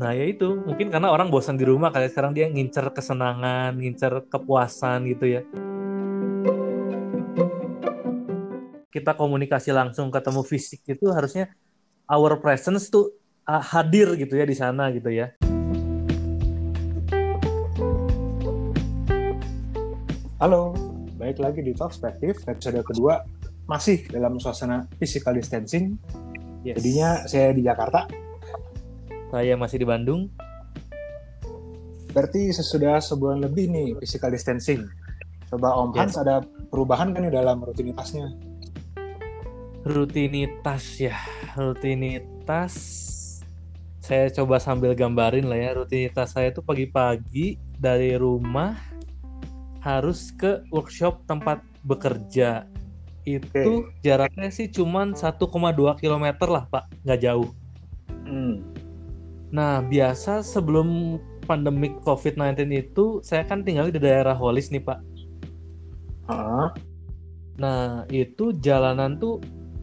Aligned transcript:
Nah 0.00 0.16
ya 0.16 0.24
itu 0.24 0.48
mungkin 0.64 0.88
karena 0.88 1.12
orang 1.12 1.28
bosan 1.28 1.60
di 1.60 1.68
rumah 1.68 1.92
kali 1.92 2.08
sekarang 2.08 2.32
dia 2.32 2.48
ngincer 2.48 2.88
kesenangan, 2.96 3.76
ngincer 3.76 4.24
kepuasan 4.32 5.04
gitu 5.12 5.28
ya. 5.28 5.44
Kita 8.88 9.12
komunikasi 9.12 9.76
langsung 9.76 10.08
ketemu 10.08 10.40
fisik 10.40 10.88
itu 10.88 11.12
harusnya 11.12 11.52
our 12.08 12.40
presence 12.40 12.88
tuh 12.88 13.12
uh, 13.44 13.60
hadir 13.60 14.16
gitu 14.16 14.40
ya 14.40 14.48
di 14.48 14.56
sana 14.56 14.88
gitu 14.88 15.12
ya. 15.12 15.36
Halo, 20.40 20.72
baik 21.20 21.36
lagi 21.36 21.60
di 21.60 21.76
Perspektif 21.76 22.40
episode 22.48 22.80
kedua 22.80 23.39
masih 23.70 24.02
dalam 24.10 24.34
suasana 24.42 24.90
physical 24.98 25.38
distancing. 25.38 25.94
Yes. 26.66 26.82
Jadinya 26.82 27.10
saya 27.30 27.54
di 27.54 27.62
Jakarta. 27.62 28.10
Saya 29.30 29.54
masih 29.54 29.78
di 29.78 29.86
Bandung. 29.86 30.26
Berarti 32.10 32.50
sesudah 32.50 32.98
sebulan 32.98 33.46
lebih 33.46 33.70
nih 33.70 33.88
physical 34.02 34.34
distancing. 34.34 34.82
Coba 35.46 35.78
Om 35.78 35.94
Hans 35.94 36.18
ada 36.18 36.42
perubahan 36.42 37.14
kan 37.14 37.22
nih 37.22 37.30
dalam 37.30 37.62
rutinitasnya? 37.62 38.34
Rutinitas 39.86 40.98
ya, 40.98 41.14
rutinitas. 41.54 42.74
Saya 44.02 44.26
coba 44.34 44.58
sambil 44.58 44.98
gambarin 44.98 45.46
lah 45.46 45.54
ya. 45.54 45.78
Rutinitas 45.78 46.34
saya 46.34 46.50
itu 46.50 46.58
pagi-pagi 46.58 47.54
dari 47.78 48.18
rumah 48.18 48.74
harus 49.78 50.34
ke 50.34 50.66
workshop 50.74 51.22
tempat 51.30 51.62
bekerja. 51.86 52.66
Itu 53.38 53.86
Oke. 53.86 54.02
jaraknya 54.02 54.50
sih 54.50 54.66
cuman 54.66 55.14
1,2 55.14 55.94
km 56.00 56.26
lah 56.50 56.64
Pak, 56.66 56.90
nggak 57.06 57.20
jauh. 57.22 57.54
Hmm. 58.26 58.66
Nah, 59.54 59.82
biasa 59.86 60.42
sebelum 60.42 61.18
pandemik 61.46 62.02
COVID-19 62.02 62.70
itu, 62.74 63.22
saya 63.22 63.46
kan 63.46 63.62
tinggal 63.62 63.90
di 63.90 64.02
daerah 64.02 64.34
Holis 64.34 64.70
nih, 64.74 64.82
Pak. 64.82 64.98
Ah, 66.30 66.70
Nah, 67.60 68.08
itu 68.08 68.56
jalanan 68.56 69.20
tuh 69.20 69.36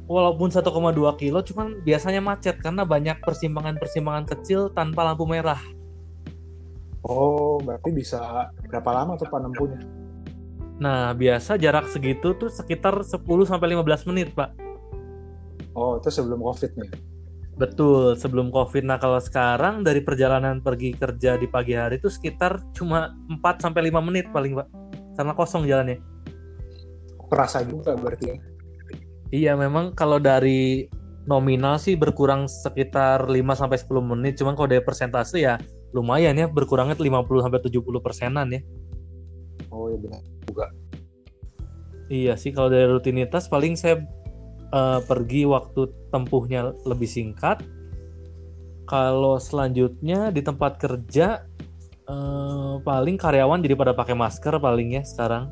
walaupun 0.10 0.50
1,2 0.50 1.14
kilo, 1.22 1.40
cuman 1.46 1.78
biasanya 1.86 2.26
macet 2.26 2.58
karena 2.58 2.82
banyak 2.82 3.22
persimpangan-persimpangan 3.22 4.26
kecil 4.34 4.74
tanpa 4.74 5.06
lampu 5.06 5.30
merah. 5.30 5.62
Oh, 7.06 7.62
berarti 7.62 7.94
bisa 7.94 8.50
berapa 8.66 8.90
lama 8.90 9.14
tuh 9.14 9.30
Pak 9.30 9.40
nempuhnya? 9.46 9.80
Nah, 10.78 11.10
biasa 11.18 11.58
jarak 11.58 11.90
segitu 11.90 12.38
tuh 12.38 12.54
sekitar 12.54 13.02
10-15 13.02 14.10
menit, 14.14 14.30
Pak. 14.38 14.54
Oh, 15.74 15.98
itu 15.98 16.10
sebelum 16.14 16.42
COVID 16.42 16.72
nih. 16.78 16.90
Betul, 17.58 18.14
sebelum 18.14 18.54
COVID. 18.54 18.86
Nah, 18.86 19.02
kalau 19.02 19.18
sekarang 19.18 19.82
dari 19.82 20.06
perjalanan 20.06 20.62
pergi 20.62 20.94
kerja 20.94 21.42
di 21.42 21.50
pagi 21.50 21.74
hari 21.74 21.98
itu 21.98 22.14
sekitar 22.14 22.62
cuma 22.78 23.18
4-5 23.42 23.74
menit 24.06 24.30
paling, 24.30 24.54
Pak. 24.54 24.68
Karena 25.18 25.34
kosong 25.34 25.66
jalannya. 25.66 25.98
Kerasa 27.28 27.66
juga 27.66 27.98
berarti 27.98 28.26
ya. 28.30 28.38
Iya, 29.34 29.54
memang 29.58 29.98
kalau 29.98 30.22
dari 30.22 30.86
nominal 31.28 31.82
sih 31.82 31.98
berkurang 31.98 32.46
sekitar 32.48 33.26
5 33.26 33.58
sampai 33.58 33.78
10 33.82 34.00
menit, 34.00 34.40
cuman 34.40 34.54
kalau 34.54 34.70
dari 34.70 34.86
persentase 34.86 35.42
ya 35.42 35.58
lumayan 35.92 36.38
ya 36.38 36.48
berkurangnya 36.48 36.96
50 36.96 37.44
sampai 37.44 37.60
70 37.60 38.00
persenan 38.00 38.48
ya. 38.54 38.62
Iya 39.88 40.00
benar. 40.00 40.22
Iya 42.08 42.34
sih 42.40 42.56
kalau 42.56 42.72
dari 42.72 42.88
rutinitas 42.88 43.52
paling 43.52 43.76
saya 43.76 44.00
eh, 44.72 45.00
pergi 45.04 45.44
waktu 45.44 45.92
tempuhnya 46.12 46.72
lebih 46.88 47.08
singkat. 47.08 47.60
Kalau 48.88 49.36
selanjutnya 49.36 50.32
di 50.32 50.40
tempat 50.40 50.80
kerja 50.80 51.44
eh, 52.08 52.76
paling 52.80 53.16
karyawan 53.20 53.60
jadi 53.60 53.76
pada 53.76 53.92
pakai 53.92 54.16
masker 54.16 54.56
paling 54.60 54.96
ya 54.96 55.04
sekarang. 55.04 55.52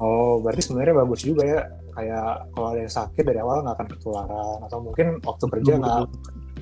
Oh, 0.00 0.42
berarti 0.42 0.62
sebenarnya 0.64 0.94
bagus 1.04 1.20
juga 1.22 1.42
ya. 1.44 1.60
Kayak 1.94 2.50
kalau 2.50 2.66
ada 2.74 2.80
yang 2.82 2.90
sakit 2.90 3.22
dari 3.22 3.38
awal 3.38 3.62
nggak 3.62 3.76
akan 3.78 3.88
ketularan 3.92 4.58
atau 4.66 4.78
mungkin 4.82 5.06
waktu 5.22 5.44
kerja 5.46 5.72
nggak 5.78 5.98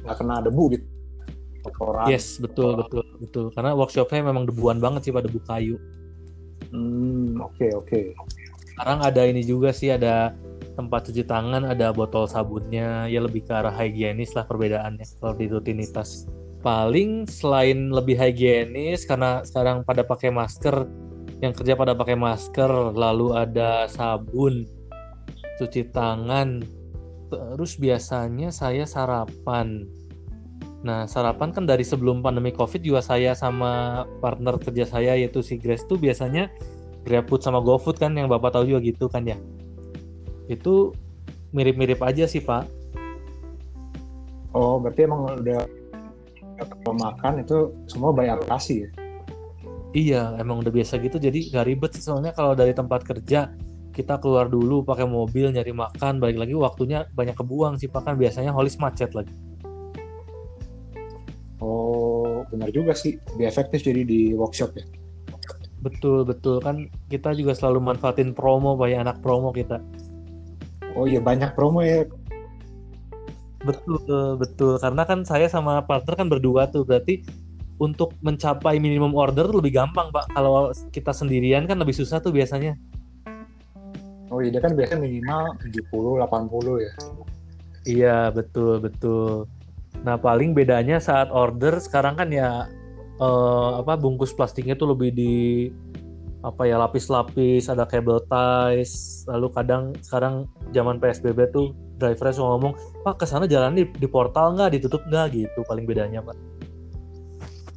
nggak 0.05 0.17
kena 0.19 0.37
debu 0.45 0.65
gitu. 0.77 0.87
Kotoran. 1.63 2.11
Yes, 2.11 2.43
betul 2.43 2.75
betul 2.75 3.07
betul. 3.23 3.45
Karena 3.55 3.73
workshopnya 3.79 4.21
memang 4.27 4.51
debuan 4.51 4.83
banget 4.83 5.09
sih 5.09 5.13
pada 5.15 5.31
debu 5.31 5.41
kayu. 5.47 5.79
Hmm, 6.73 7.37
oke 7.39 7.67
oke. 7.77 8.01
Sekarang 8.73 9.05
ada 9.05 9.23
ini 9.29 9.45
juga 9.45 9.71
sih 9.71 9.93
ada 9.93 10.33
tempat 10.73 11.13
cuci 11.13 11.29
tangan, 11.29 11.69
ada 11.69 11.93
botol 11.93 12.25
sabunnya, 12.25 13.05
ya 13.07 13.21
lebih 13.21 13.45
ke 13.45 13.53
arah 13.53 13.73
higienis 13.73 14.33
lah 14.33 14.49
perbedaannya 14.49 15.05
kalau 15.21 15.37
di 15.37 15.47
rutinitas. 15.53 16.25
Paling 16.65 17.29
selain 17.29 17.93
lebih 17.93 18.17
higienis 18.17 19.05
karena 19.05 19.45
sekarang 19.45 19.85
pada 19.85 20.01
pakai 20.01 20.33
masker, 20.33 20.89
yang 21.45 21.53
kerja 21.53 21.77
pada 21.77 21.93
pakai 21.93 22.17
masker, 22.17 22.97
lalu 22.97 23.37
ada 23.37 23.85
sabun, 23.91 24.65
cuci 25.61 25.93
tangan, 25.93 26.65
terus 27.29 27.77
biasanya 27.77 28.49
saya 28.49 28.89
sarapan. 28.89 29.85
Nah, 30.83 31.07
sarapan 31.07 31.55
kan 31.55 31.63
dari 31.63 31.87
sebelum 31.87 32.27
pandemi 32.27 32.51
Covid 32.51 32.83
juga 32.83 32.99
saya 32.99 33.39
sama 33.39 34.03
partner 34.19 34.59
kerja 34.59 34.83
saya 34.83 35.15
yaitu 35.15 35.39
si 35.39 35.55
Grace 35.55 35.87
tuh 35.87 35.95
biasanya 35.95 36.51
GrabFood 37.07 37.43
sama 37.43 37.63
GoFood 37.63 38.03
kan 38.03 38.15
yang 38.19 38.27
Bapak 38.27 38.59
tahu 38.59 38.75
juga 38.75 38.83
gitu 38.83 39.07
kan 39.07 39.23
ya. 39.23 39.39
Itu 40.51 40.91
mirip-mirip 41.55 42.03
aja 42.03 42.27
sih, 42.27 42.43
Pak. 42.43 42.67
Oh, 44.53 44.83
berarti 44.83 45.07
emang 45.07 45.39
udah 45.39 45.65
kalau 46.63 46.95
makan 46.99 47.43
itu 47.43 47.73
semua 47.87 48.11
by 48.11 48.29
aplikasi 48.31 48.87
ya? 48.87 48.89
Iya, 49.93 50.23
emang 50.41 50.65
udah 50.65 50.73
biasa 50.73 50.97
gitu 51.05 51.21
jadi 51.21 51.53
gak 51.53 51.67
ribet 51.69 51.91
sih 51.93 52.05
soalnya 52.05 52.33
kalau 52.33 52.57
dari 52.57 52.73
tempat 52.73 53.05
kerja 53.05 53.53
kita 53.93 54.17
keluar 54.25 54.49
dulu 54.49 54.81
pakai 54.89 55.05
mobil 55.05 55.53
nyari 55.53 55.77
makan 55.77 56.17
balik 56.17 56.41
lagi 56.41 56.57
waktunya 56.57 57.05
banyak 57.13 57.37
kebuang 57.37 57.77
sih 57.77 57.93
Pak 57.93 58.09
kan 58.09 58.15
biasanya 58.17 58.57
holis 58.57 58.81
macet 58.81 59.13
lagi. 59.13 59.33
Oh, 61.63 62.43
benar 62.51 62.75
juga 62.75 62.91
sih. 62.91 63.23
Lebih 63.39 63.47
efektif 63.47 63.87
jadi 63.87 64.03
di 64.03 64.35
workshop 64.35 64.75
ya. 64.75 64.85
Betul, 65.83 66.27
betul 66.27 66.59
kan 66.63 66.87
kita 67.11 67.35
juga 67.35 67.55
selalu 67.55 67.95
manfaatin 67.95 68.35
promo 68.35 68.75
banyak 68.75 69.03
anak 69.03 69.19
promo 69.23 69.55
kita. 69.55 69.79
Oh 70.99 71.07
iya 71.07 71.23
banyak 71.23 71.55
promo 71.55 71.83
ya. 71.83 72.07
Betul, 73.63 74.39
betul. 74.43 74.79
Karena 74.83 75.07
kan 75.07 75.23
saya 75.23 75.47
sama 75.47 75.83
partner 75.87 76.19
kan 76.19 76.27
berdua 76.27 76.67
tuh, 76.67 76.83
berarti 76.83 77.23
untuk 77.79 78.15
mencapai 78.23 78.79
minimum 78.83 79.15
order 79.15 79.47
tuh 79.47 79.59
lebih 79.63 79.79
gampang, 79.79 80.11
Pak. 80.11 80.35
Kalau 80.35 80.71
kita 80.91 81.15
sendirian 81.15 81.67
kan 81.67 81.79
lebih 81.79 81.95
susah 81.95 82.19
tuh 82.19 82.35
biasanya. 82.35 82.75
Oh 84.31 84.41
iya 84.41 84.51
dia 84.55 84.63
kan 84.65 84.75
biasanya 84.75 85.03
minimal 85.03 85.55
70 85.61 86.23
80 86.27 86.79
ya. 86.83 86.93
Iya, 87.83 88.19
betul, 88.31 88.79
betul. 88.79 89.51
Nah, 90.03 90.19
paling 90.19 90.51
bedanya 90.55 90.99
saat 90.99 91.31
order 91.31 91.79
sekarang 91.79 92.19
kan 92.19 92.29
ya 92.35 92.67
eh, 93.23 93.71
apa 93.79 93.95
bungkus 93.95 94.35
plastiknya 94.35 94.75
tuh 94.75 94.95
lebih 94.95 95.11
di 95.15 95.35
apa 96.43 96.67
ya 96.67 96.75
lapis-lapis, 96.75 97.71
ada 97.71 97.87
cable 97.87 98.19
ties, 98.27 99.23
lalu 99.31 99.47
kadang 99.55 99.95
sekarang 100.03 100.51
zaman 100.75 100.99
PSBB 100.99 101.55
tuh 101.55 101.71
drivernya 102.03 102.35
suka 102.35 102.49
ngomong, 102.59 102.75
"Pak, 103.07 103.23
ke 103.23 103.27
sana 103.31 103.47
jalan 103.47 103.79
di, 103.79 103.87
di 103.87 104.11
portal 104.11 104.59
nggak, 104.59 104.75
ditutup 104.75 105.07
nggak?" 105.07 105.39
gitu 105.39 105.63
paling 105.71 105.87
bedanya, 105.87 106.19
Pak. 106.19 106.35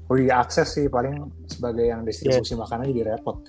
Oh 0.10 0.18
iya 0.18 0.42
akses 0.42 0.74
sih 0.78 0.86
paling 0.90 1.30
sebagai 1.46 1.86
yang 1.90 2.06
distribusi 2.06 2.58
makanan 2.58 2.90
jadi 2.90 3.18
repot. 3.18 3.42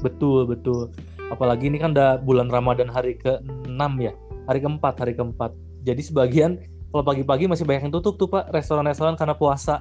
Betul, 0.00 0.48
betul. 0.48 0.92
Apalagi 1.28 1.72
ini 1.72 1.80
kan 1.80 1.96
udah 1.96 2.20
bulan 2.20 2.52
Ramadan 2.52 2.88
hari 2.92 3.16
ke-6 3.16 3.80
ya. 4.00 4.12
Hari 4.48 4.58
keempat, 4.60 4.94
hari 5.00 5.12
keempat. 5.16 5.52
Jadi 5.84 6.02
sebagian 6.04 6.60
kalau 6.92 7.08
pagi-pagi 7.08 7.48
masih 7.48 7.64
banyak 7.64 7.88
yang 7.88 7.94
tutup 7.96 8.20
tuh 8.20 8.28
Pak, 8.28 8.52
restoran-restoran 8.52 9.16
karena 9.16 9.32
puasa. 9.32 9.80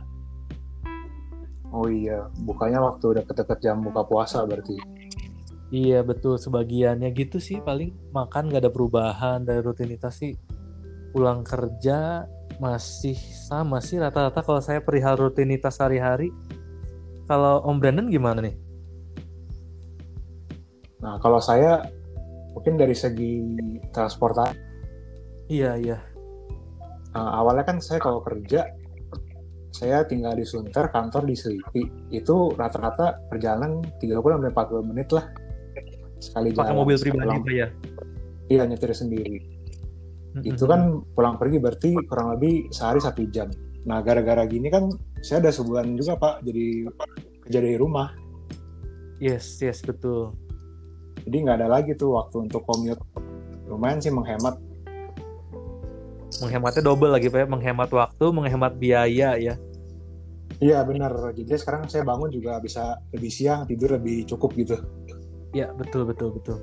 Oh 1.72 1.92
iya, 1.92 2.32
bukanya 2.48 2.80
waktu 2.80 3.20
udah 3.20 3.24
deket 3.28 3.60
jam 3.60 3.84
buka 3.84 4.08
puasa 4.08 4.48
berarti. 4.48 4.80
Iya, 5.72 6.04
betul. 6.04 6.40
Sebagiannya 6.40 7.12
gitu 7.12 7.40
sih 7.40 7.60
paling 7.60 7.92
makan 8.16 8.52
nggak 8.52 8.68
ada 8.68 8.72
perubahan 8.72 9.44
dari 9.44 9.60
rutinitas 9.60 10.24
sih. 10.24 10.36
Pulang 11.12 11.44
kerja 11.44 12.28
masih 12.60 13.16
sama 13.48 13.80
sih 13.80 14.00
rata-rata 14.00 14.44
kalau 14.44 14.64
saya 14.64 14.80
perihal 14.80 15.20
rutinitas 15.20 15.80
sehari-hari. 15.80 16.32
Kalau 17.28 17.64
Om 17.64 17.80
Brandon 17.80 18.08
gimana 18.12 18.44
nih? 18.44 18.56
Nah 21.00 21.20
kalau 21.24 21.40
saya 21.40 21.88
mungkin 22.52 22.76
dari 22.76 22.96
segi 22.96 23.40
transportasi, 23.96 24.72
Iya, 25.52 25.76
iya. 25.76 26.11
Nah, 27.12 27.40
awalnya 27.40 27.64
kan 27.64 27.78
saya 27.80 28.00
kalau 28.00 28.20
kerja 28.22 28.68
saya 29.72 30.04
tinggal 30.04 30.36
di 30.36 30.44
Sunter, 30.44 30.92
kantor 30.92 31.24
di 31.24 31.34
Selipi. 31.34 31.84
Itu 32.12 32.52
rata-rata 32.54 33.24
perjalanan 33.32 33.80
30 34.04 34.36
sampai 34.36 34.52
40 34.52 34.84
menit 34.84 35.10
lah. 35.16 35.26
Sekali 36.20 36.52
Pakai 36.52 36.76
jalan. 36.76 36.80
mobil 36.84 36.96
pribadi 37.00 37.24
Pulang- 37.24 37.48
ya? 37.50 37.68
iya 38.52 38.64
nyetir 38.68 38.92
sendiri. 38.92 39.40
Itu 40.44 40.68
kan 40.68 41.02
pulang 41.16 41.40
pergi 41.40 41.58
berarti 41.60 41.92
kurang 42.04 42.36
lebih 42.36 42.68
sehari 42.70 43.00
satu 43.00 43.24
jam. 43.32 43.48
Nah 43.88 44.04
gara-gara 44.04 44.44
gini 44.46 44.68
kan 44.68 44.92
saya 45.24 45.40
ada 45.48 45.52
sebulan 45.56 45.96
juga 45.96 46.20
pak 46.20 46.44
jadi 46.46 46.92
kerja 47.48 47.60
dari 47.64 47.78
rumah. 47.80 48.12
Yes 49.18 49.58
yes 49.64 49.82
betul. 49.82 50.36
Jadi 51.26 51.38
nggak 51.48 51.58
ada 51.64 51.68
lagi 51.72 51.96
tuh 51.96 52.20
waktu 52.20 52.44
untuk 52.44 52.64
commute 52.68 53.02
lumayan 53.72 54.04
sih 54.04 54.12
menghemat 54.12 54.60
menghematnya 56.40 56.82
double 56.86 57.12
lagi 57.12 57.28
pak 57.28 57.44
ya. 57.44 57.48
Menghemat 57.50 57.90
waktu 57.92 58.26
menghemat 58.32 58.74
biaya 58.80 59.36
ya. 59.36 59.56
Iya 60.62 60.86
benar. 60.86 61.12
Jadi 61.34 61.50
sekarang 61.58 61.90
saya 61.90 62.06
bangun 62.06 62.30
juga 62.30 62.62
bisa 62.62 63.02
lebih 63.12 63.32
siang 63.34 63.66
tidur 63.66 63.98
lebih 63.98 64.30
cukup 64.30 64.54
gitu. 64.56 64.78
Ya 65.52 65.74
betul 65.76 66.08
betul 66.08 66.38
betul. 66.38 66.62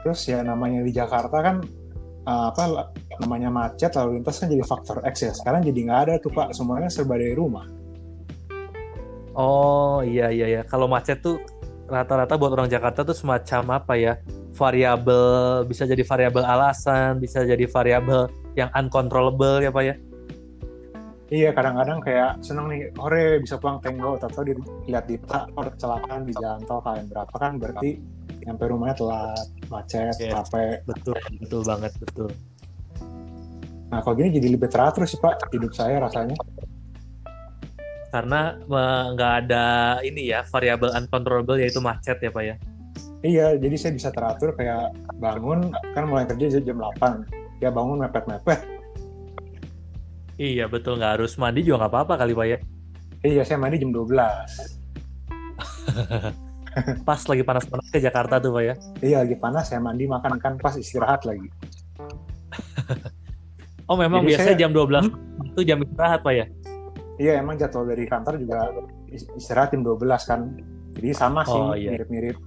Terus 0.00 0.20
ya 0.24 0.40
namanya 0.40 0.80
di 0.80 0.90
Jakarta 0.90 1.36
kan 1.44 1.56
uh, 2.24 2.48
apa 2.50 2.90
namanya 3.20 3.52
macet 3.52 3.92
lalu 3.92 4.18
lintas 4.18 4.40
kan 4.40 4.48
jadi 4.48 4.64
faktor 4.64 5.04
X 5.04 5.16
ya. 5.28 5.32
Sekarang 5.36 5.60
jadi 5.62 5.78
nggak 5.84 6.00
ada 6.08 6.14
tuh 6.18 6.32
pak. 6.32 6.56
Semuanya 6.56 6.88
serba 6.88 7.20
dari 7.20 7.36
rumah. 7.36 7.68
Oh 9.36 10.02
iya 10.02 10.32
iya 10.32 10.46
ya 10.48 10.62
kalau 10.66 10.90
macet 10.90 11.22
tuh 11.22 11.38
rata-rata 11.86 12.38
buat 12.38 12.54
orang 12.54 12.70
Jakarta 12.70 13.02
tuh 13.02 13.14
semacam 13.14 13.82
apa 13.82 13.94
ya 13.98 14.14
variabel 14.60 15.64
bisa 15.64 15.88
jadi 15.88 16.04
variabel 16.04 16.44
alasan 16.44 17.16
bisa 17.16 17.40
jadi 17.48 17.64
variabel 17.64 18.28
yang 18.52 18.68
uncontrollable 18.76 19.64
ya 19.64 19.72
pak 19.72 19.84
ya? 19.88 19.94
Iya 21.30 21.54
kadang-kadang 21.54 22.02
kayak 22.02 22.42
seneng 22.42 22.66
nih 22.68 22.90
ore 22.98 23.38
bisa 23.38 23.56
pulang 23.56 23.78
tenggo. 23.78 24.18
Atau 24.18 24.42
dilihat 24.42 25.06
di 25.06 25.16
tak 25.24 25.48
oh, 25.54 25.62
kecelakaan 25.62 26.26
di 26.26 26.34
jalan 26.34 26.60
tol 26.66 26.82
kalian 26.82 27.06
berapa? 27.06 27.34
Kan 27.38 27.56
berarti 27.56 28.02
nyampe 28.44 28.66
rumahnya 28.66 28.98
telat 28.98 29.46
macet 29.70 30.14
yeah. 30.18 30.42
capek. 30.42 30.82
Betul 30.84 31.16
betul 31.38 31.62
banget 31.62 31.92
betul. 32.02 32.30
Nah 33.94 33.98
kalau 34.02 34.14
gini 34.18 34.34
jadi 34.34 34.58
lebih 34.58 34.68
teratur 34.68 35.06
sih 35.06 35.22
pak 35.22 35.38
hidup 35.54 35.70
saya 35.70 36.02
rasanya. 36.02 36.34
Karena 38.10 38.58
nggak 39.14 39.32
ada 39.46 39.66
ini 40.02 40.34
ya 40.34 40.42
variabel 40.42 40.90
uncontrollable 40.98 41.62
yaitu 41.62 41.78
macet 41.78 42.18
ya 42.18 42.34
pak 42.34 42.42
ya 42.42 42.58
Iya, 43.20 43.60
jadi 43.60 43.76
saya 43.76 43.92
bisa 43.92 44.08
teratur 44.08 44.56
kayak 44.56 44.96
bangun 45.20 45.68
kan 45.92 46.08
mulai 46.08 46.24
kerja 46.24 46.56
jam 46.64 46.80
8. 46.80 47.60
Ya 47.60 47.68
bangun 47.68 48.00
mepet-mepet. 48.00 48.64
Iya, 50.40 50.64
betul 50.72 50.96
nggak 50.96 51.20
harus 51.20 51.36
mandi 51.36 51.60
juga 51.60 51.84
nggak 51.84 51.92
apa-apa 51.92 52.24
kali 52.24 52.32
Pak 52.32 52.46
ya. 52.48 52.56
Iya, 53.20 53.44
saya 53.44 53.60
mandi 53.60 53.76
jam 53.76 53.92
12. 53.92 54.00
pas 57.08 57.20
lagi 57.20 57.44
panas-panas 57.44 57.92
ke 57.92 58.00
Jakarta 58.00 58.40
tuh 58.40 58.56
Pak 58.56 58.62
ya. 58.64 58.72
Iya, 59.04 59.28
lagi 59.28 59.36
panas 59.36 59.68
saya 59.68 59.84
mandi 59.84 60.08
makan 60.08 60.40
kan 60.40 60.56
pas 60.56 60.80
istirahat 60.80 61.28
lagi. 61.28 61.44
oh, 63.92 64.00
memang 64.00 64.24
jadi 64.24 64.32
biasanya 64.32 64.56
saya... 64.56 64.60
jam 64.64 64.72
12 64.72 65.12
hmm? 65.12 65.52
itu 65.52 65.60
jam 65.68 65.84
istirahat 65.84 66.24
Pak 66.24 66.32
ya? 66.32 66.48
Iya, 67.20 67.44
emang 67.44 67.60
jadwal 67.60 67.84
dari 67.84 68.08
kantor 68.08 68.40
juga 68.40 68.72
istirahat 69.36 69.76
jam 69.76 69.84
12 69.84 70.08
kan. 70.24 70.56
Jadi 70.96 71.12
sama 71.12 71.44
sih, 71.44 71.52
oh, 71.52 71.76
iya. 71.76 71.92
mirip-mirip. 71.92 72.40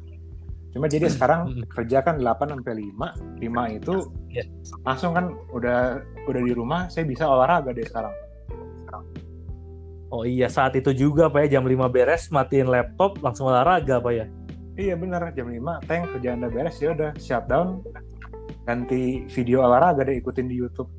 Cuma 0.74 0.90
jadi 0.90 1.06
hmm. 1.06 1.14
sekarang 1.14 1.42
hmm. 1.54 1.64
kerja 1.70 2.02
kan 2.02 2.18
8 2.18 2.50
sampai 2.50 2.74
5. 2.82 3.46
5 3.46 3.78
itu 3.78 3.96
yeah. 4.34 4.48
langsung 4.82 5.14
kan 5.14 5.38
udah 5.54 6.02
udah 6.26 6.42
di 6.42 6.54
rumah 6.58 6.90
saya 6.90 7.06
bisa 7.06 7.30
olahraga 7.30 7.72
deh 7.72 7.86
sekarang. 7.86 8.12
Oh 10.14 10.30
iya, 10.30 10.46
saat 10.46 10.78
itu 10.78 10.94
juga 10.94 11.26
Pak 11.26 11.50
ya 11.50 11.58
jam 11.58 11.66
5 11.66 11.90
beres 11.90 12.30
matiin 12.30 12.70
laptop 12.70 13.22
langsung 13.22 13.50
olahraga 13.50 14.02
Pak 14.02 14.14
ya. 14.14 14.26
Iya 14.74 14.98
bener 14.98 15.30
jam 15.38 15.50
5 15.50 15.86
tank 15.86 16.04
kerjaan 16.18 16.42
udah 16.42 16.52
beres 16.54 16.78
ya 16.82 16.98
udah 16.98 17.14
shutdown 17.22 17.86
ganti 18.66 19.26
video 19.30 19.62
olahraga 19.62 20.02
deh 20.06 20.18
ikutin 20.18 20.50
di 20.50 20.58
YouTube. 20.58 20.90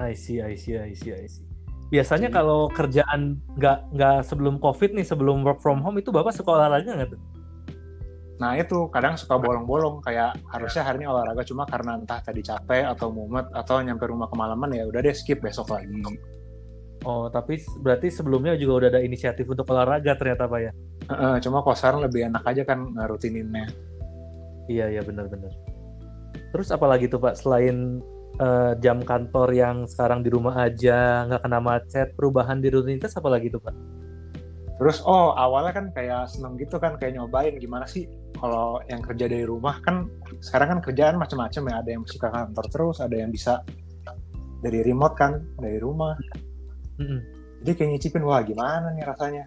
I 0.00 0.16
see, 0.16 0.40
I 0.40 0.56
see, 0.56 0.80
I 0.80 0.96
see, 0.96 1.12
I 1.12 1.28
see. 1.28 1.44
Biasanya 1.92 2.32
kalau 2.32 2.72
kerjaan 2.72 3.36
nggak 3.60 3.92
nggak 3.92 4.16
sebelum 4.24 4.56
COVID 4.56 4.96
nih, 4.96 5.04
sebelum 5.04 5.44
work 5.44 5.60
from 5.60 5.84
home 5.84 6.00
itu 6.00 6.08
Bapak 6.08 6.32
suka 6.32 6.56
olahraga 6.56 6.88
nggak 6.96 7.12
tuh? 7.12 7.20
Nah 8.42 8.58
itu 8.58 8.90
kadang 8.90 9.14
suka 9.14 9.38
bolong-bolong 9.38 10.02
kayak 10.02 10.34
harusnya 10.50 10.82
hari 10.82 10.98
ini 10.98 11.06
olahraga 11.06 11.46
cuma 11.46 11.62
karena 11.62 11.94
entah 11.94 12.18
tadi 12.18 12.42
capek 12.42 12.90
atau 12.90 13.14
mumet 13.14 13.46
atau 13.54 13.78
nyampe 13.78 14.02
rumah 14.10 14.26
kemalaman 14.26 14.74
ya 14.74 14.82
udah 14.90 14.98
deh 14.98 15.14
skip 15.14 15.38
besok 15.38 15.70
lagi. 15.70 16.02
Oh 17.06 17.30
tapi 17.30 17.62
berarti 17.78 18.10
sebelumnya 18.10 18.58
juga 18.58 18.72
udah 18.82 18.88
ada 18.98 19.00
inisiatif 19.06 19.46
untuk 19.46 19.70
olahraga 19.70 20.18
ternyata 20.18 20.50
pak 20.50 20.58
ya? 20.58 20.72
Uh, 21.06 21.38
cuma 21.38 21.62
sekarang 21.70 22.02
lebih 22.02 22.26
enak 22.26 22.42
aja 22.42 22.66
kan 22.66 22.82
rutininnya. 23.06 23.70
Iya 24.66 24.90
iya 24.90 25.02
benar-benar. 25.06 25.54
Terus 26.50 26.74
apalagi 26.74 27.06
tuh 27.06 27.22
pak 27.22 27.38
selain 27.38 28.02
uh, 28.42 28.74
jam 28.82 29.06
kantor 29.06 29.54
yang 29.54 29.86
sekarang 29.86 30.26
di 30.26 30.34
rumah 30.34 30.66
aja 30.66 31.30
nggak 31.30 31.46
kena 31.46 31.62
macet 31.62 32.10
perubahan 32.18 32.58
di 32.58 32.74
rutinitas 32.74 33.14
apalagi 33.14 33.54
tuh 33.54 33.62
pak? 33.62 33.74
Terus 34.82 34.98
oh 35.06 35.30
awalnya 35.38 35.78
kan 35.78 35.86
kayak 35.94 36.26
seneng 36.26 36.58
gitu 36.58 36.82
kan 36.82 36.98
kayak 36.98 37.14
nyobain 37.14 37.54
gimana 37.54 37.86
sih 37.86 38.10
kalau 38.42 38.82
yang 38.90 38.98
kerja 38.98 39.30
dari 39.30 39.46
rumah 39.46 39.78
kan 39.86 40.10
sekarang 40.42 40.74
kan 40.76 40.80
kerjaan 40.82 41.14
macam-macam 41.14 41.62
ya. 41.70 41.74
Ada 41.78 41.90
yang 41.94 42.02
suka 42.10 42.26
kantor 42.26 42.66
terus 42.74 42.98
ada 42.98 43.14
yang 43.14 43.30
bisa 43.30 43.62
dari 44.58 44.82
remote 44.82 45.14
kan 45.14 45.38
dari 45.62 45.78
rumah. 45.78 46.18
Mm-hmm. 46.92 47.20
jadi 47.62 47.72
kayak 47.78 47.90
nyicipin 47.94 48.26
wah 48.26 48.42
gimana 48.42 48.90
nih 48.98 49.06
rasanya? 49.06 49.46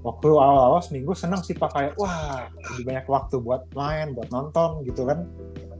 Waktu 0.00 0.32
awal-awal 0.32 0.80
seminggu 0.80 1.12
seneng 1.12 1.42
sih 1.42 1.52
pak 1.58 1.74
kayak 1.74 1.92
wah 1.98 2.48
lebih 2.72 2.88
banyak 2.88 3.06
waktu 3.10 3.36
buat 3.42 3.68
main 3.74 4.14
buat 4.14 4.30
nonton 4.30 4.86
gitu 4.86 5.04
kan. 5.04 5.26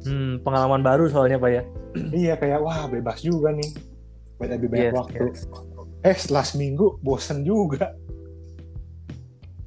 Hmm, 0.02 0.43
pengalaman 0.43 0.82
baru 0.82 1.06
soalnya 1.06 1.38
pak 1.38 1.50
ya. 1.55 1.62
Iya 2.26 2.35
kayak 2.35 2.61
wah 2.61 2.91
bebas 2.91 3.23
juga 3.23 3.55
nih. 3.55 3.70
Lebih 4.43 4.69
banyak 4.69 4.93
yes, 4.93 4.99
waktu. 4.99 5.23
yes. 5.31 5.41
eh 6.02 6.17
setelah 6.19 6.44
seminggu 6.44 6.99
bosen 6.99 7.47
juga. 7.47 7.94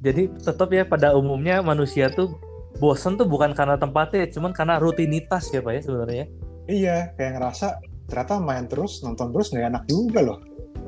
Jadi 0.03 0.35
tetap 0.35 0.67
ya 0.75 0.83
pada 0.83 1.15
umumnya 1.15 1.63
manusia 1.63 2.11
tuh 2.11 2.35
bosen 2.77 3.17
tuh 3.19 3.27
bukan 3.29 3.53
karena 3.53 3.77
tempatnya, 3.77 4.29
cuman 4.29 4.51
karena 4.53 4.81
rutinitas 4.81 5.49
ya 5.53 5.61
pak 5.61 5.73
ya 5.77 5.81
sebenarnya. 5.81 6.25
Iya, 6.69 6.97
kayak 7.19 7.31
ngerasa 7.39 7.67
ternyata 8.07 8.39
main 8.39 8.65
terus, 8.69 9.03
nonton 9.03 9.33
terus 9.35 9.51
nggak 9.51 9.65
enak 9.73 9.83
juga 9.89 10.19
loh. 10.23 10.39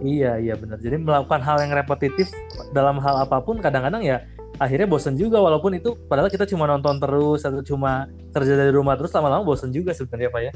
Iya, 0.03 0.39
iya 0.39 0.53
benar. 0.59 0.79
Jadi 0.81 0.99
melakukan 0.99 1.39
hal 1.39 1.57
yang 1.63 1.71
repetitif 1.71 2.27
dalam 2.75 2.99
hal 2.99 3.27
apa 3.27 3.39
pun 3.39 3.63
kadang-kadang 3.63 4.03
ya 4.03 4.19
akhirnya 4.55 4.87
bosen 4.87 5.19
juga 5.19 5.43
walaupun 5.43 5.75
itu 5.75 5.99
padahal 6.07 6.31
kita 6.31 6.47
cuma 6.47 6.63
nonton 6.63 6.95
terus 6.95 7.43
atau 7.43 7.59
cuma 7.59 8.07
kerja 8.31 8.55
dari 8.55 8.71
rumah 8.71 8.95
terus 8.95 9.11
lama-lama 9.11 9.43
bosen 9.43 9.71
juga 9.71 9.91
sebenarnya 9.91 10.29
pak 10.31 10.41
ya. 10.41 10.53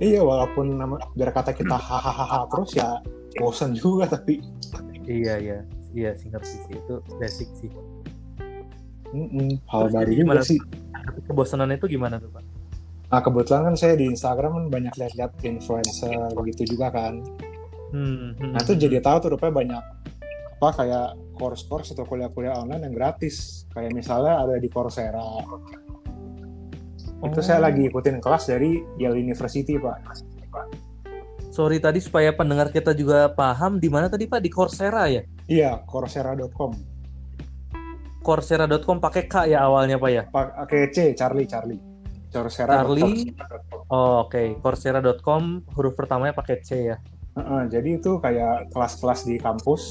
Iya, 0.00 0.20
walaupun 0.24 0.80
nama, 0.80 0.96
biar 1.12 1.28
kata 1.28 1.52
kita 1.52 1.76
hahaha 1.76 2.48
terus 2.48 2.72
ya 2.72 3.00
bosen 3.36 3.76
juga 3.76 4.08
tapi. 4.08 4.40
Iya, 5.04 5.36
iya. 5.40 5.58
Iya 5.90 6.14
sih 6.14 6.30
ngerti 6.30 6.56
sih 6.70 6.74
itu 6.78 6.94
basic 7.18 7.48
sih. 7.58 7.70
Mm-mm, 9.10 9.58
hal 9.66 9.90
baru 9.90 10.12
juga 10.14 10.42
sih. 10.46 10.58
Kebosanan 11.26 11.74
itu 11.74 11.90
gimana 11.90 12.22
tuh 12.22 12.30
pak? 12.30 12.44
Nah 13.10 13.20
kebetulan 13.26 13.62
kan 13.66 13.74
saya 13.74 13.98
di 13.98 14.06
Instagram 14.06 14.50
kan 14.54 14.64
banyak 14.70 14.94
lihat-lihat 14.94 15.32
influencer 15.42 16.30
begitu 16.38 16.62
juga 16.76 16.94
kan. 16.94 17.18
Hmm, 17.90 18.38
hmm, 18.38 18.54
nah 18.54 18.62
itu 18.62 18.78
hmm. 18.78 18.82
jadi 18.86 18.96
tahu 19.02 19.16
tuh 19.26 19.30
rupanya 19.34 19.54
banyak 19.54 19.84
apa 20.60 20.68
kayak 20.76 21.08
course-course 21.34 21.96
atau 21.96 22.06
kuliah-kuliah 22.06 22.54
online 22.54 22.86
yang 22.86 22.94
gratis. 22.94 23.66
Kayak 23.74 23.96
misalnya 23.96 24.46
ada 24.46 24.60
di 24.60 24.68
Coursera. 24.70 25.18
Oh. 25.18 25.58
Itu 27.26 27.40
saya 27.42 27.64
lagi 27.64 27.88
ikutin 27.90 28.22
kelas 28.22 28.46
dari 28.46 28.78
Yale 29.00 29.18
University 29.18 29.74
pak. 29.80 30.22
Sorry 31.50 31.82
tadi 31.82 31.98
supaya 31.98 32.30
pendengar 32.30 32.70
kita 32.70 32.94
juga 32.94 33.26
paham 33.34 33.82
di 33.82 33.90
mana 33.90 34.06
tadi 34.06 34.30
pak 34.30 34.38
di 34.38 34.52
Coursera 34.52 35.10
ya? 35.10 35.26
Iya, 35.50 35.82
coursera.com. 35.82 36.89
Coursera.com 38.20 39.00
pakai 39.00 39.24
K 39.24 39.34
ya 39.48 39.64
awalnya 39.64 39.96
Pak 39.96 40.10
ya? 40.12 40.22
Pakai 40.28 40.92
C, 40.92 41.16
Charlie, 41.16 41.48
Charlie. 41.48 41.80
Coursera. 42.30 42.84
Charlie. 42.84 43.32
Oh, 43.90 44.28
oke. 44.28 44.30
Okay. 44.30 44.46
Coursera.com 44.60 45.64
huruf 45.74 45.96
pertamanya 45.96 46.36
pakai 46.36 46.60
C 46.60 46.94
ya. 46.94 46.96
Uh, 47.34 47.40
uh, 47.40 47.62
jadi 47.66 47.96
itu 47.96 48.20
kayak 48.20 48.70
kelas-kelas 48.74 49.24
di 49.24 49.40
kampus 49.40 49.82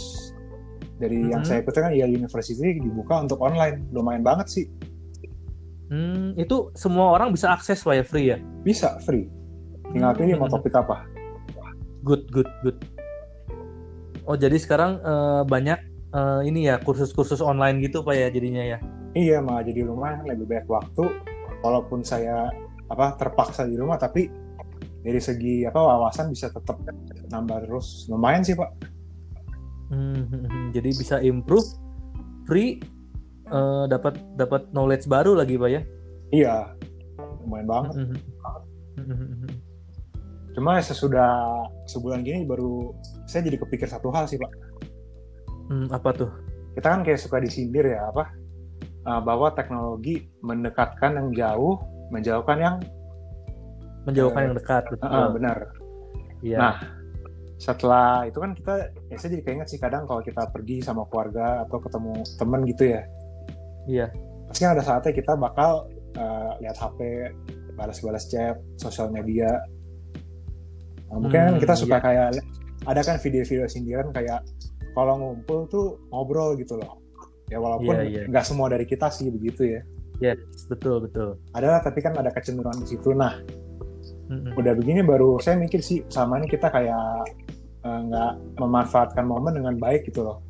dari 1.00 1.20
mm 1.20 1.24
-hmm. 1.26 1.34
yang 1.34 1.44
saya 1.44 1.60
ikuti 1.64 1.80
kan 1.80 1.92
Yale 1.96 2.14
University 2.14 2.80
dibuka 2.80 3.20
untuk 3.20 3.42
online. 3.42 3.90
Lumayan 3.90 4.22
banget 4.22 4.48
sih. 4.52 4.66
Hmm, 5.90 6.38
itu 6.38 6.70
semua 6.78 7.18
orang 7.18 7.34
bisa 7.34 7.50
akses 7.50 7.82
Pak 7.82 7.94
ya 7.98 8.04
free 8.06 8.28
ya? 8.30 8.38
Bisa 8.62 9.02
free. 9.02 9.26
Tinggal 9.90 10.14
pilih 10.14 10.38
hmm. 10.38 10.46
mau 10.46 10.50
topik 10.54 10.78
apa. 10.78 11.02
Good, 12.06 12.30
good, 12.30 12.50
good. 12.62 12.78
Oh 14.30 14.38
jadi 14.38 14.54
sekarang 14.62 15.02
uh, 15.02 15.42
banyak 15.50 15.82
uh, 16.14 16.42
ini 16.46 16.70
ya 16.70 16.82
kursus-kursus 16.82 17.42
online 17.42 17.82
gitu 17.84 18.02
pak 18.02 18.16
ya 18.16 18.28
jadinya 18.30 18.64
ya? 18.64 18.78
Iya 19.18 19.38
malah 19.42 19.66
jadi 19.66 19.86
lumayan 19.86 20.26
lebih 20.26 20.46
banyak 20.46 20.68
waktu. 20.70 21.04
Walaupun 21.60 22.06
saya 22.06 22.48
apa 22.90 23.20
terpaksa 23.20 23.68
di 23.68 23.76
rumah 23.76 24.00
tapi 24.00 24.32
dari 25.00 25.20
segi 25.22 25.64
apa 25.68 25.80
wawasan 25.80 26.32
bisa 26.32 26.50
tetap 26.50 26.78
nambah 27.30 27.68
terus. 27.68 28.08
Lumayan 28.08 28.46
sih 28.46 28.56
pak. 28.56 28.70
Hmm, 29.90 30.22
hmm, 30.22 30.46
hmm. 30.46 30.68
jadi 30.70 30.90
bisa 30.94 31.16
improve 31.26 31.66
free 32.46 32.78
uh, 33.50 33.90
dapat 33.90 34.22
dapat 34.38 34.70
knowledge 34.70 35.10
baru 35.10 35.34
lagi 35.34 35.58
pak 35.58 35.70
ya? 35.70 35.82
Iya 36.30 36.56
lumayan 37.50 37.68
banget. 37.68 37.94
Mhm. 39.00 39.50
cuma 40.50 40.76
sesudah 40.84 41.64
sebulan 41.88 42.20
gini 42.20 42.44
baru 42.44 42.92
saya 43.24 43.48
jadi 43.48 43.64
kepikir 43.64 43.88
satu 43.88 44.12
hal 44.12 44.28
sih 44.28 44.36
pak 44.36 44.52
Hmm, 45.70 45.88
apa 45.90 46.10
tuh? 46.12 46.30
kita 46.70 46.86
kan 46.96 47.02
kayak 47.02 47.20
suka 47.20 47.38
disindir 47.38 47.86
ya 47.86 48.08
apa 48.08 48.30
uh, 49.04 49.20
bahwa 49.20 49.52
teknologi 49.52 50.26
mendekatkan 50.40 51.18
yang 51.18 51.30
jauh 51.34 51.76
menjauhkan 52.10 52.58
yang 52.58 52.76
Menjauhkan 54.08 54.42
Eh, 54.42 54.46
yang 54.50 54.56
dekat, 54.56 54.84
betul. 54.90 55.06
uh, 55.12 55.30
benar 55.30 55.58
Iya. 56.40 56.58
Nah, 56.58 56.76
setelah 57.60 58.24
itu 58.24 58.40
kan 58.40 58.56
kita 58.56 58.74
ya 59.12 59.16
saya 59.20 59.30
jadi 59.36 59.44
keinget 59.44 59.68
sih 59.68 59.76
kadang 59.76 60.08
kalau 60.08 60.24
kita 60.24 60.48
pergi 60.48 60.80
sama 60.80 61.04
keluarga 61.12 61.68
atau 61.68 61.78
ketemu 61.84 62.14
temen 62.40 62.62
gitu 62.64 62.84
ya 62.88 63.02
Iya. 63.86 64.08
pasti 64.48 64.64
ada 64.64 64.80
saatnya 64.80 65.12
kita 65.12 65.36
bakal 65.36 65.86
uh, 66.16 66.52
lihat 66.58 66.80
HP 66.80 67.00
balas-balas 67.76 68.26
chat 68.26 68.56
sosial 68.80 69.12
media 69.12 69.52
Nah, 71.10 71.18
mungkin 71.18 71.40
kan 71.42 71.54
Hmm, 71.58 71.62
kita 71.62 71.74
suka 71.76 71.98
iya. 71.98 72.06
kayak 72.06 72.28
ada 72.86 73.02
kan 73.02 73.18
video-video 73.20 73.66
sindiran 73.66 74.08
kayak 74.14 74.40
kalau 75.00 75.14
ngumpul 75.16 75.60
tuh 75.66 75.86
ngobrol 76.12 76.54
gitu 76.56 76.76
loh 76.76 77.00
ya 77.48 77.58
walaupun 77.58 77.96
Iya, 77.96 78.04
iya. 78.06 78.24
nggak 78.28 78.46
semua 78.46 78.68
dari 78.68 78.84
kita 78.84 79.08
sih 79.10 79.32
begitu 79.32 79.64
ya 79.66 79.82
Yes, 80.20 80.68
betul, 80.68 81.08
betul. 81.08 81.40
ada 81.56 81.80
tapi 81.80 82.04
kan 82.04 82.12
ada 82.14 82.28
kecenderungan 82.30 82.84
di 82.84 82.88
situ 82.92 83.16
nah 83.16 83.40
Mhm. 84.30 84.54
udah 84.54 84.74
begini 84.76 85.02
baru 85.02 85.42
saya 85.42 85.58
mikir 85.58 85.82
sih 85.82 86.06
sama 86.06 86.38
ini 86.38 86.46
kita 86.46 86.70
kayak 86.70 87.26
eh, 87.80 88.00
nggak 88.06 88.32
memanfaatkan 88.60 89.24
momen 89.24 89.56
dengan 89.56 89.74
baik 89.76 90.06
gitu 90.06 90.22
loh 90.22 90.44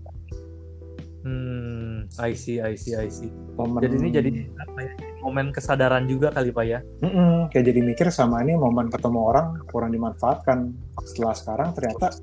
Hmm, 1.20 2.08
I 2.16 2.32
see, 2.32 2.64
I 2.64 2.80
see, 2.80 2.96
I 2.96 3.12
see. 3.12 3.28
momen 3.54 3.84
Jadi 3.84 3.96
ini 4.00 4.08
jadi 4.10 4.30
apa 4.56 4.80
ya? 4.80 4.92
Momen 5.20 5.52
kesadaran 5.52 6.08
juga 6.08 6.32
kali 6.32 6.48
Pak 6.50 6.64
ya. 6.64 6.80
Mm-mm, 7.04 7.52
kayak 7.52 7.66
jadi 7.68 7.82
mikir 7.84 8.08
sama 8.08 8.40
ini 8.40 8.56
momen 8.56 8.88
ketemu 8.88 9.20
orang 9.20 9.60
kurang 9.68 9.92
dimanfaatkan 9.92 10.72
setelah 11.04 11.36
sekarang 11.36 11.76
ternyata 11.76 12.16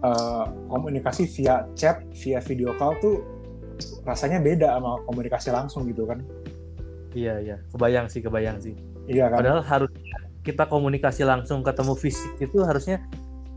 eh, 0.00 0.44
komunikasi 0.66 1.28
via 1.30 1.64
chat 1.72 2.00
via 2.14 2.40
video 2.40 2.72
call 2.76 2.96
tuh 2.98 3.20
rasanya 4.04 4.38
beda 4.38 4.76
sama 4.76 5.00
komunikasi 5.04 5.48
langsung 5.50 5.84
gitu 5.84 6.04
kan 6.04 6.20
Iya, 7.10 7.42
iya. 7.42 7.56
Kebayang 7.74 8.06
sih, 8.06 8.22
kebayang 8.22 8.62
sih. 8.62 8.78
iya 9.04 9.26
kan 9.26 9.42
Padahal 9.42 9.66
harus 9.66 9.90
kita 10.40 10.62
komunikasi 10.64 11.26
langsung 11.26 11.60
ketemu 11.60 11.98
fisik 11.98 12.38
itu 12.38 12.62
harusnya 12.62 13.02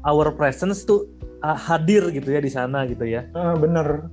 our 0.01 0.33
presence 0.33 0.81
tuh 0.83 1.05
ah, 1.39 1.53
hadir 1.53 2.09
gitu 2.09 2.33
ya 2.33 2.41
di 2.41 2.50
sana 2.50 2.81
gitu 2.89 3.05
ya. 3.05 3.29
Eh, 3.29 3.55
bener 3.55 4.09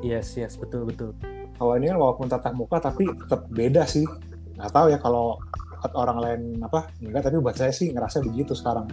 Yes, 0.00 0.36
yes, 0.36 0.56
betul, 0.56 0.84
betul. 0.84 1.12
kalau 1.56 1.76
ini 1.76 1.88
kan 1.88 2.00
walaupun 2.00 2.24
tatap 2.24 2.56
muka 2.56 2.80
tapi 2.80 3.04
tetap 3.04 3.44
beda 3.48 3.84
sih 3.84 4.04
nggak 4.56 4.72
tahu 4.72 4.88
ya 4.88 4.96
kalau 4.96 5.36
orang 5.92 6.18
lain 6.20 6.40
apa 6.60 6.88
enggak 7.00 7.28
tapi 7.28 7.36
buat 7.36 7.52
saya 7.52 7.68
sih 7.68 7.92
ngerasa 7.92 8.20
begitu 8.20 8.52
sekarang 8.52 8.88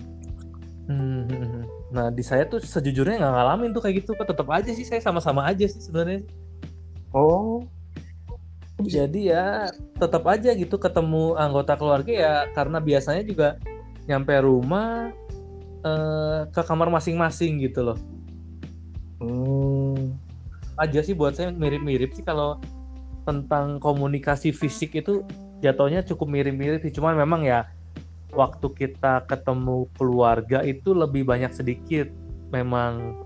Hmm, 0.87 1.27
hmm, 1.27 1.47
hmm. 1.47 1.63
Nah, 1.87 2.11
di 2.11 2.19
saya 2.19 2.43
tuh 2.43 2.59
sejujurnya 2.59 3.15
nggak 3.19 3.33
ngalamin 3.33 3.71
tuh 3.71 3.81
kayak 3.83 4.03
gitu, 4.03 4.11
Pak. 4.17 4.27
Tetap 4.27 4.47
aja 4.51 4.71
sih 4.75 4.83
saya 4.83 4.99
sama-sama 4.99 5.47
aja 5.47 5.63
sih 5.63 5.79
sebenarnya. 5.79 6.27
oh 7.15 7.63
Jadi 8.77 9.33
ya 9.33 9.73
tetap 9.97 10.21
aja 10.29 10.53
gitu 10.53 10.77
ketemu 10.77 11.33
anggota 11.33 11.73
keluarga 11.73 12.13
ya 12.13 12.33
karena 12.53 12.77
biasanya 12.77 13.25
juga 13.25 13.47
nyampe 14.05 14.37
rumah 14.37 15.09
eh, 15.81 16.41
ke 16.53 16.61
kamar 16.61 16.93
masing-masing 16.93 17.57
gitu 17.65 17.81
loh. 17.81 17.97
hmm, 19.17 20.13
Aja 20.77 21.01
sih 21.01 21.17
buat 21.17 21.33
saya 21.33 21.49
mirip-mirip 21.49 22.13
sih 22.13 22.21
kalau 22.21 22.61
tentang 23.25 23.81
komunikasi 23.81 24.53
fisik 24.53 24.93
itu 24.93 25.25
jatuhnya 25.65 26.05
cukup 26.05 26.29
mirip-mirip 26.29 26.85
sih. 26.85 26.93
Cuman 26.93 27.17
memang 27.17 27.41
ya 27.43 27.65
waktu 28.37 28.67
kita 28.71 29.25
ketemu 29.25 29.89
keluarga 29.97 30.61
itu 30.61 30.93
lebih 30.93 31.25
banyak 31.25 31.49
sedikit. 31.51 32.07
Memang 32.53 33.17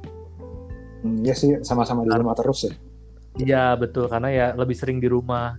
hmm, 1.03 1.21
ya 1.21 1.33
sih 1.35 1.59
sama-sama 1.61 2.01
di 2.07 2.11
rumah 2.13 2.33
terus 2.33 2.65
ya 2.67 2.73
Iya 3.31 3.65
betul 3.79 4.11
karena 4.11 4.29
ya 4.31 4.47
lebih 4.55 4.75
sering 4.75 4.99
di 4.99 5.07
rumah. 5.07 5.55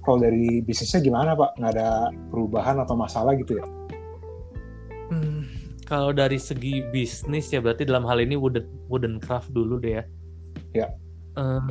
kalau 0.00 0.16
dari 0.16 0.64
bisnisnya 0.64 1.04
gimana 1.04 1.36
pak 1.36 1.60
nggak 1.60 1.72
ada 1.76 1.90
perubahan 2.32 2.80
atau 2.80 2.96
masalah 2.96 3.36
gitu 3.36 3.60
ya 3.60 3.66
Hmm, 5.10 5.42
kalau 5.82 6.14
dari 6.14 6.38
segi 6.38 6.86
bisnis 6.94 7.50
ya 7.50 7.58
berarti 7.58 7.82
dalam 7.82 8.06
hal 8.06 8.22
ini 8.22 8.38
wooden 8.38 8.62
wooden 8.86 9.18
craft 9.18 9.50
dulu 9.50 9.82
deh 9.82 9.98
ya. 9.98 10.04
Ya. 10.72 10.88
Eh, 11.34 11.62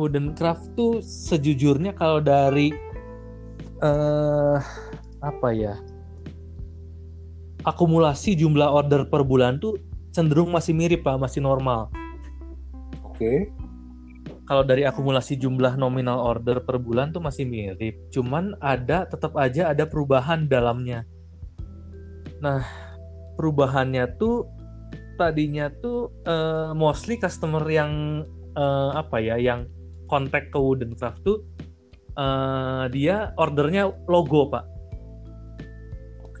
wooden 0.00 0.32
craft 0.32 0.72
tuh 0.72 1.04
sejujurnya 1.04 1.92
kalau 1.92 2.24
dari 2.24 2.72
eh 3.80 4.58
apa 5.20 5.48
ya? 5.52 5.76
Akumulasi 7.64 8.36
jumlah 8.36 8.68
order 8.72 9.04
per 9.04 9.24
bulan 9.24 9.60
tuh 9.60 9.76
cenderung 10.10 10.50
masih 10.50 10.72
mirip 10.72 11.04
Pak, 11.06 11.20
masih 11.20 11.44
normal. 11.44 11.92
oke 13.04 13.52
kalau 14.50 14.66
dari 14.66 14.82
akumulasi 14.82 15.38
jumlah 15.38 15.78
nominal 15.78 16.18
order 16.18 16.58
per 16.58 16.74
bulan 16.82 17.14
tuh 17.14 17.22
masih 17.22 17.46
mirip. 17.46 17.94
Cuman 18.10 18.58
ada 18.58 19.06
tetap 19.06 19.38
aja 19.38 19.70
ada 19.70 19.86
perubahan 19.86 20.50
dalamnya. 20.50 21.06
Nah, 22.42 22.66
perubahannya 23.38 24.10
tuh 24.18 24.50
tadinya 25.14 25.70
tuh 25.78 26.10
eh, 26.26 26.74
mostly 26.74 27.14
customer 27.14 27.62
yang 27.70 28.26
eh, 28.58 28.90
apa 28.90 29.22
ya, 29.22 29.38
yang 29.38 29.70
kontak 30.10 30.50
ke 30.50 30.58
Wooden 30.58 30.98
Craft 30.98 31.22
tuh 31.22 31.46
eh, 32.18 32.90
dia 32.90 33.30
ordernya 33.38 33.86
logo, 34.10 34.50
Pak. 34.50 34.66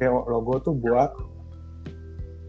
Oke 0.08 0.30
logo 0.30 0.54
tuh 0.64 0.72
buat 0.72 1.12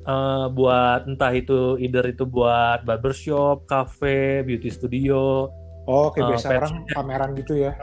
Eh, 0.01 0.45
buat 0.57 1.05
entah 1.05 1.29
itu 1.29 1.77
either 1.77 2.01
itu 2.09 2.25
buat 2.25 2.81
barbershop, 2.81 3.69
cafe, 3.69 4.41
beauty 4.41 4.73
studio, 4.73 5.45
oh 5.85 6.09
kayak 6.09 6.25
Eh, 6.25 6.29
biasa 6.33 6.47
pet 6.49 6.57
orang 6.57 6.73
pameran 6.89 7.29
gitu 7.37 7.53
ya 7.61 7.77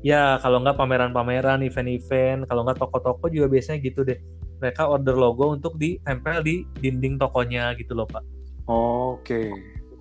Ya, 0.00 0.40
kalau 0.40 0.64
nggak 0.64 0.80
pameran-pameran, 0.80 1.60
event-event, 1.60 2.48
kalau 2.48 2.64
nggak 2.64 2.80
toko-toko 2.80 3.28
juga 3.28 3.52
biasanya 3.52 3.84
gitu 3.84 4.00
deh. 4.00 4.16
Mereka 4.60 4.88
order 4.88 5.12
logo 5.12 5.52
untuk 5.52 5.76
ditempel 5.76 6.40
di 6.40 6.64
dinding 6.80 7.20
tokonya 7.20 7.76
gitu 7.76 7.92
loh, 7.96 8.08
Pak. 8.08 8.24
oke 8.68 9.52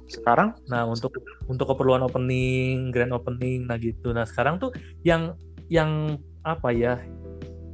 sekarang 0.09 0.57
Nah, 0.67 0.89
untuk 0.89 1.13
untuk 1.45 1.69
keperluan 1.69 2.01
opening, 2.01 2.89
grand 2.89 3.13
opening, 3.13 3.69
nah 3.69 3.77
gitu. 3.77 4.09
Nah, 4.09 4.25
sekarang 4.25 4.57
tuh 4.57 4.73
yang 5.05 5.37
yang 5.69 6.17
apa 6.41 6.73
ya? 6.73 6.97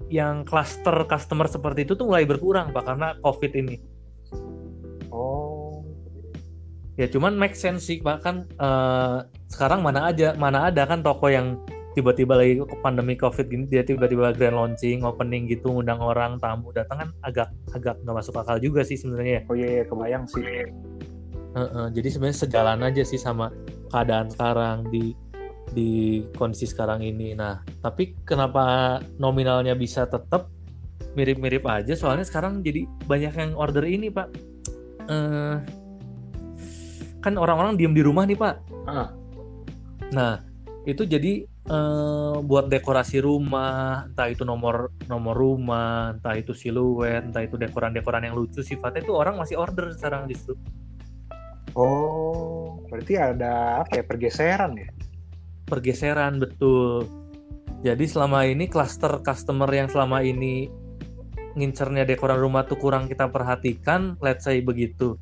Yang 0.07 0.35
cluster 0.45 0.95
customer 1.09 1.49
seperti 1.49 1.89
itu 1.89 1.97
tuh 1.97 2.05
mulai 2.05 2.27
berkurang, 2.29 2.69
Pak, 2.69 2.83
karena 2.85 3.17
Covid 3.21 3.51
ini. 3.57 3.75
oh 5.09 5.81
Ya, 6.95 7.11
cuman 7.11 7.35
make 7.35 7.59
sense 7.59 7.91
sih, 7.91 7.99
Pak. 7.99 8.23
Kan 8.23 8.47
eh, 8.47 9.17
sekarang 9.51 9.83
mana 9.83 10.07
aja, 10.07 10.31
mana 10.39 10.71
ada 10.71 10.87
kan 10.87 11.03
toko 11.03 11.27
yang 11.27 11.59
tiba-tiba 11.95 12.35
lagi 12.35 12.59
pandemi 12.83 13.15
covid 13.15 13.47
gini 13.47 13.65
dia 13.71 13.79
tiba-tiba 13.79 14.35
grand 14.35 14.59
launching 14.59 15.07
opening 15.07 15.47
gitu 15.47 15.71
ngundang 15.71 16.03
orang 16.03 16.35
tamu 16.43 16.75
datang 16.75 17.07
kan 17.07 17.09
agak 17.23 17.47
agak 17.71 17.95
nggak 18.03 18.15
masuk 18.19 18.35
akal 18.35 18.59
juga 18.59 18.83
sih 18.83 18.99
sebenarnya 18.99 19.39
ya. 19.39 19.41
oh 19.47 19.55
iya, 19.55 19.67
iya 19.79 19.83
kebayang 19.87 20.27
sih 20.27 20.43
Heeh, 21.55 21.87
jadi 21.95 22.07
sebenarnya 22.11 22.39
sejalan 22.43 22.79
aja 22.83 23.03
sih 23.07 23.15
sama 23.15 23.47
keadaan 23.87 24.27
sekarang 24.27 24.91
di 24.91 25.15
di 25.71 26.21
kondisi 26.35 26.69
sekarang 26.69 27.01
ini. 27.01 27.33
Nah 27.33 27.63
tapi 27.81 28.13
kenapa 28.27 28.99
nominalnya 29.17 29.73
bisa 29.73 30.05
tetap 30.05 30.51
mirip-mirip 31.15 31.63
aja 31.65 31.95
soalnya 31.95 32.27
sekarang 32.27 32.59
jadi 32.59 32.85
banyak 33.07 33.33
yang 33.33 33.51
order 33.55 33.87
ini 33.87 34.11
pak. 34.11 34.27
Eh, 35.07 35.57
kan 37.23 37.33
orang-orang 37.41 37.79
diem 37.79 37.95
di 37.95 38.03
rumah 38.03 38.27
nih 38.27 38.37
pak. 38.37 38.55
Ah. 38.85 39.09
nah 40.13 40.37
itu 40.85 41.01
jadi 41.09 41.41
eh, 41.49 42.35
buat 42.45 42.69
dekorasi 42.69 43.17
rumah 43.17 44.05
entah 44.05 44.29
itu 44.29 44.45
nomor 44.45 44.93
nomor 45.09 45.33
rumah 45.33 46.13
entah 46.13 46.37
itu 46.37 46.53
siluet 46.53 47.25
entah 47.25 47.41
itu 47.41 47.57
dekoran-dekoran 47.57 48.29
yang 48.29 48.37
lucu 48.37 48.61
sifatnya 48.61 49.01
itu 49.01 49.17
orang 49.17 49.41
masih 49.41 49.57
order 49.57 49.89
sekarang 49.97 50.29
justru. 50.29 50.53
Oh 51.73 52.85
berarti 52.87 53.17
ada 53.17 53.81
apa 53.81 53.99
ya 53.99 54.03
pergeseran 54.05 54.77
ya 54.77 54.87
pergeseran 55.65 56.37
betul. 56.39 57.09
Jadi 57.85 58.05
selama 58.09 58.45
ini 58.45 58.65
cluster 58.65 59.21
customer 59.21 59.69
yang 59.69 59.89
selama 59.89 60.21
ini 60.25 60.69
ngincernya 61.55 62.03
dekoran 62.09 62.41
rumah 62.41 62.65
tuh 62.65 62.77
kurang 62.81 63.05
kita 63.05 63.29
perhatikan 63.29 64.17
let's 64.21 64.45
say 64.45 64.61
begitu. 64.61 65.17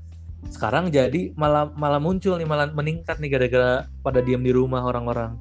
Sekarang 0.47 0.91
jadi 0.91 1.31
malah 1.35 1.71
malah 1.75 1.99
muncul 1.99 2.35
nih 2.35 2.47
malah 2.47 2.71
meningkat 2.71 3.19
nih 3.19 3.31
gara-gara 3.31 3.87
pada 4.03 4.19
diam 4.19 4.43
di 4.43 4.51
rumah 4.51 4.83
orang-orang. 4.83 5.35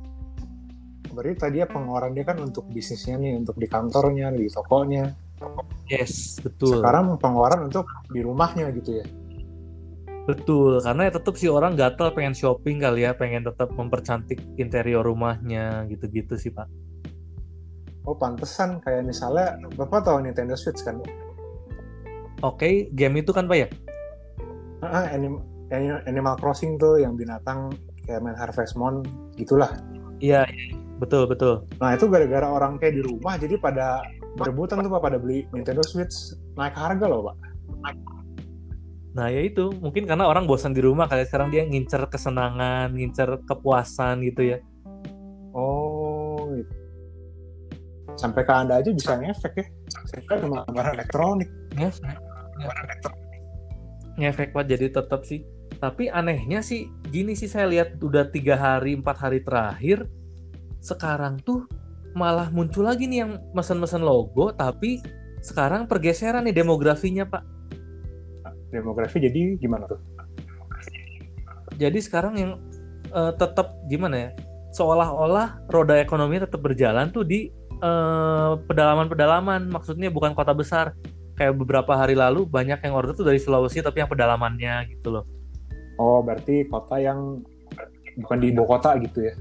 Berarti 1.13 1.37
tadi 1.37 1.57
ya 1.61 1.67
pengeluaran 1.69 2.17
dia 2.17 2.25
kan 2.25 2.41
untuk 2.41 2.67
bisnisnya 2.73 3.21
nih 3.21 3.37
untuk 3.37 3.59
di 3.59 3.67
kantornya 3.67 4.33
di 4.33 4.49
tokonya. 4.49 5.13
Yes 5.91 6.39
betul. 6.39 6.81
Sekarang 6.81 7.19
pengeluaran 7.19 7.67
untuk 7.67 7.91
di 8.09 8.23
rumahnya 8.23 8.71
gitu 8.75 9.03
ya 9.03 9.07
Betul, 10.23 10.79
karena 10.79 11.11
ya 11.11 11.13
tetap 11.19 11.35
sih 11.35 11.51
orang 11.51 11.75
gatel 11.75 12.15
pengen 12.15 12.31
shopping 12.31 12.79
kali 12.79 13.03
ya, 13.03 13.11
pengen 13.11 13.43
tetap 13.43 13.75
mempercantik 13.75 14.39
interior 14.55 15.03
rumahnya 15.03 15.83
gitu-gitu 15.91 16.39
sih 16.39 16.55
Pak. 16.55 16.71
Oh 18.03 18.19
pantesan 18.19 18.83
kayak 18.83 19.07
misalnya 19.07 19.55
bapak 19.79 20.03
tahu 20.03 20.27
Nintendo 20.27 20.59
Switch 20.59 20.83
kan? 20.83 20.99
Oke, 22.43 22.91
game 22.91 23.23
itu 23.23 23.31
kan 23.31 23.47
pak 23.47 23.59
ya? 23.67 23.69
Ah, 24.83 25.07
anim, 25.15 25.39
anim- 25.71 26.03
Animal 26.11 26.35
Crossing 26.43 26.75
tuh 26.75 26.99
yang 26.99 27.15
binatang 27.15 27.71
kayak 28.03 28.19
main 28.19 28.35
Harvest 28.35 28.75
Moon 28.75 29.07
gitulah. 29.39 29.71
Iya, 30.19 30.43
iya. 30.51 30.75
betul 30.99 31.31
betul. 31.31 31.67
Nah 31.79 31.95
itu 31.95 32.11
gara-gara 32.11 32.47
orang 32.51 32.79
kayak 32.83 32.99
di 32.99 33.03
rumah 33.07 33.39
jadi 33.39 33.55
pada 33.63 34.03
berebutan 34.35 34.83
tuh 34.83 34.91
pak 34.91 35.03
pada 35.03 35.19
beli 35.23 35.47
Nintendo 35.55 35.87
Switch 35.87 36.35
naik 36.59 36.75
harga 36.75 37.07
loh 37.07 37.31
pak. 37.31 37.37
Nah 39.13 39.29
ya 39.29 39.45
itu 39.45 39.69
mungkin 39.77 40.09
karena 40.09 40.25
orang 40.25 40.49
bosan 40.49 40.73
di 40.73 40.81
rumah 40.81 41.05
kali 41.05 41.29
sekarang 41.29 41.53
dia 41.53 41.69
ngincer 41.69 42.09
kesenangan, 42.09 42.97
ngincer 42.97 43.45
kepuasan 43.45 44.25
gitu 44.25 44.57
ya. 44.57 44.59
Oh, 45.53 46.49
gitu. 46.57 46.73
sampai 48.17 48.45
ke 48.45 48.53
anda 48.53 48.81
aja 48.81 48.89
bisa 48.93 49.17
ngefek 49.21 49.53
ya. 49.57 49.67
Saya 50.09 50.41
cuma 50.41 50.65
barang 50.69 50.97
elektronik. 50.97 51.49
Ngefek. 51.77 52.17
Ngefek 54.17 54.49
pak 54.57 54.65
jadi 54.69 54.89
tetap 54.89 55.29
sih. 55.29 55.45
Tapi 55.77 56.09
anehnya 56.09 56.65
sih 56.65 56.89
gini 57.13 57.37
sih 57.37 57.49
saya 57.49 57.69
lihat 57.69 58.01
udah 58.01 58.33
tiga 58.33 58.57
hari 58.57 58.97
empat 58.97 59.17
hari 59.17 59.41
terakhir 59.45 60.09
sekarang 60.81 61.41
tuh 61.45 61.69
malah 62.13 62.53
muncul 62.53 62.85
lagi 62.85 63.09
nih 63.09 63.25
yang 63.25 63.33
mesen-mesen 63.57 64.05
logo 64.05 64.53
tapi 64.53 65.01
sekarang 65.41 65.89
pergeseran 65.89 66.49
nih 66.49 66.65
demografinya 66.65 67.29
pak. 67.29 67.45
Demografi 68.73 69.21
jadi 69.21 69.61
gimana 69.61 69.85
tuh? 69.85 70.01
Jadi 71.77 71.99
sekarang 72.01 72.35
yang 72.41 72.53
eh, 73.13 73.33
tetap 73.37 73.77
gimana 73.87 74.17
ya? 74.17 74.31
Seolah-olah 74.73 75.69
roda 75.69 76.01
ekonomi 76.01 76.41
tetap 76.41 76.65
berjalan 76.65 77.13
tuh 77.13 77.23
di 77.29 77.53
eh, 77.77 78.53
pedalaman-pedalaman. 78.65 79.69
Maksudnya 79.69 80.09
bukan 80.09 80.33
kota 80.33 80.57
besar. 80.57 80.97
Kayak 81.37 81.61
beberapa 81.61 81.93
hari 81.97 82.17
lalu 82.17 82.45
banyak 82.45 82.81
yang 82.85 82.93
order 82.97 83.17
tuh 83.17 83.25
dari 83.25 83.41
Sulawesi 83.41 83.81
tapi 83.85 84.01
yang 84.01 84.09
pedalamannya 84.09 84.89
gitu 84.97 85.13
loh. 85.13 85.25
Oh, 86.01 86.25
berarti 86.25 86.69
kota 86.69 86.97
yang 87.01 87.41
bukan 88.21 88.37
di 88.41 88.53
ibu 88.53 88.65
kota 88.65 88.97
gitu 89.01 89.29
ya? 89.29 89.35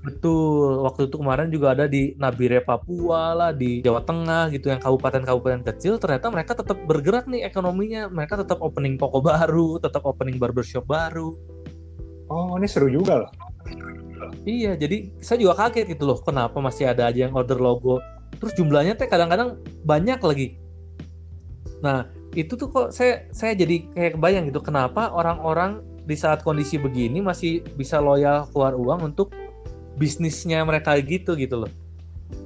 Betul. 0.00 0.86
Waktu 0.86 1.10
itu 1.10 1.16
kemarin 1.20 1.48
juga 1.52 1.76
ada 1.76 1.84
di 1.90 2.14
Nabire 2.16 2.64
Papua 2.64 3.34
lah, 3.36 3.50
di 3.50 3.84
Jawa 3.84 4.00
Tengah 4.06 4.48
gitu 4.54 4.70
yang 4.72 4.80
kabupaten-kabupaten 4.80 5.62
kecil. 5.74 6.00
Ternyata 6.00 6.30
mereka 6.32 6.52
tetap 6.56 6.78
bergerak 6.86 7.26
nih 7.28 7.44
ekonominya. 7.44 8.08
Mereka 8.08 8.40
tetap 8.40 8.62
opening 8.64 8.96
toko 8.96 9.20
baru, 9.20 9.76
tetap 9.82 10.06
opening 10.08 10.40
barbershop 10.40 10.86
baru. 10.88 11.36
Oh, 12.30 12.54
ini 12.56 12.70
seru 12.70 12.86
juga 12.86 13.26
loh. 13.26 13.30
Iya, 14.46 14.78
jadi 14.78 15.10
saya 15.18 15.42
juga 15.42 15.66
kaget 15.66 15.98
gitu 15.98 16.06
loh, 16.06 16.22
kenapa 16.22 16.62
masih 16.62 16.86
ada 16.86 17.10
aja 17.10 17.26
yang 17.26 17.34
order 17.34 17.58
logo. 17.58 17.98
Terus 18.38 18.54
jumlahnya 18.54 18.94
teh 18.94 19.10
kadang-kadang 19.10 19.58
banyak 19.82 20.20
lagi. 20.22 20.48
Nah, 21.82 22.06
itu 22.38 22.54
tuh 22.54 22.70
kok 22.70 22.88
saya 22.94 23.26
saya 23.34 23.58
jadi 23.58 23.90
kayak 23.90 24.12
kebayang 24.14 24.46
gitu, 24.46 24.62
kenapa 24.62 25.10
orang-orang 25.10 25.82
di 26.10 26.18
saat 26.18 26.42
kondisi 26.42 26.74
begini 26.74 27.22
masih 27.22 27.62
bisa 27.78 28.02
loyal 28.02 28.50
keluar 28.50 28.74
uang 28.74 29.14
untuk 29.14 29.30
bisnisnya 29.94 30.66
mereka 30.66 30.98
gitu 30.98 31.38
gitu 31.38 31.62
loh. 31.62 31.70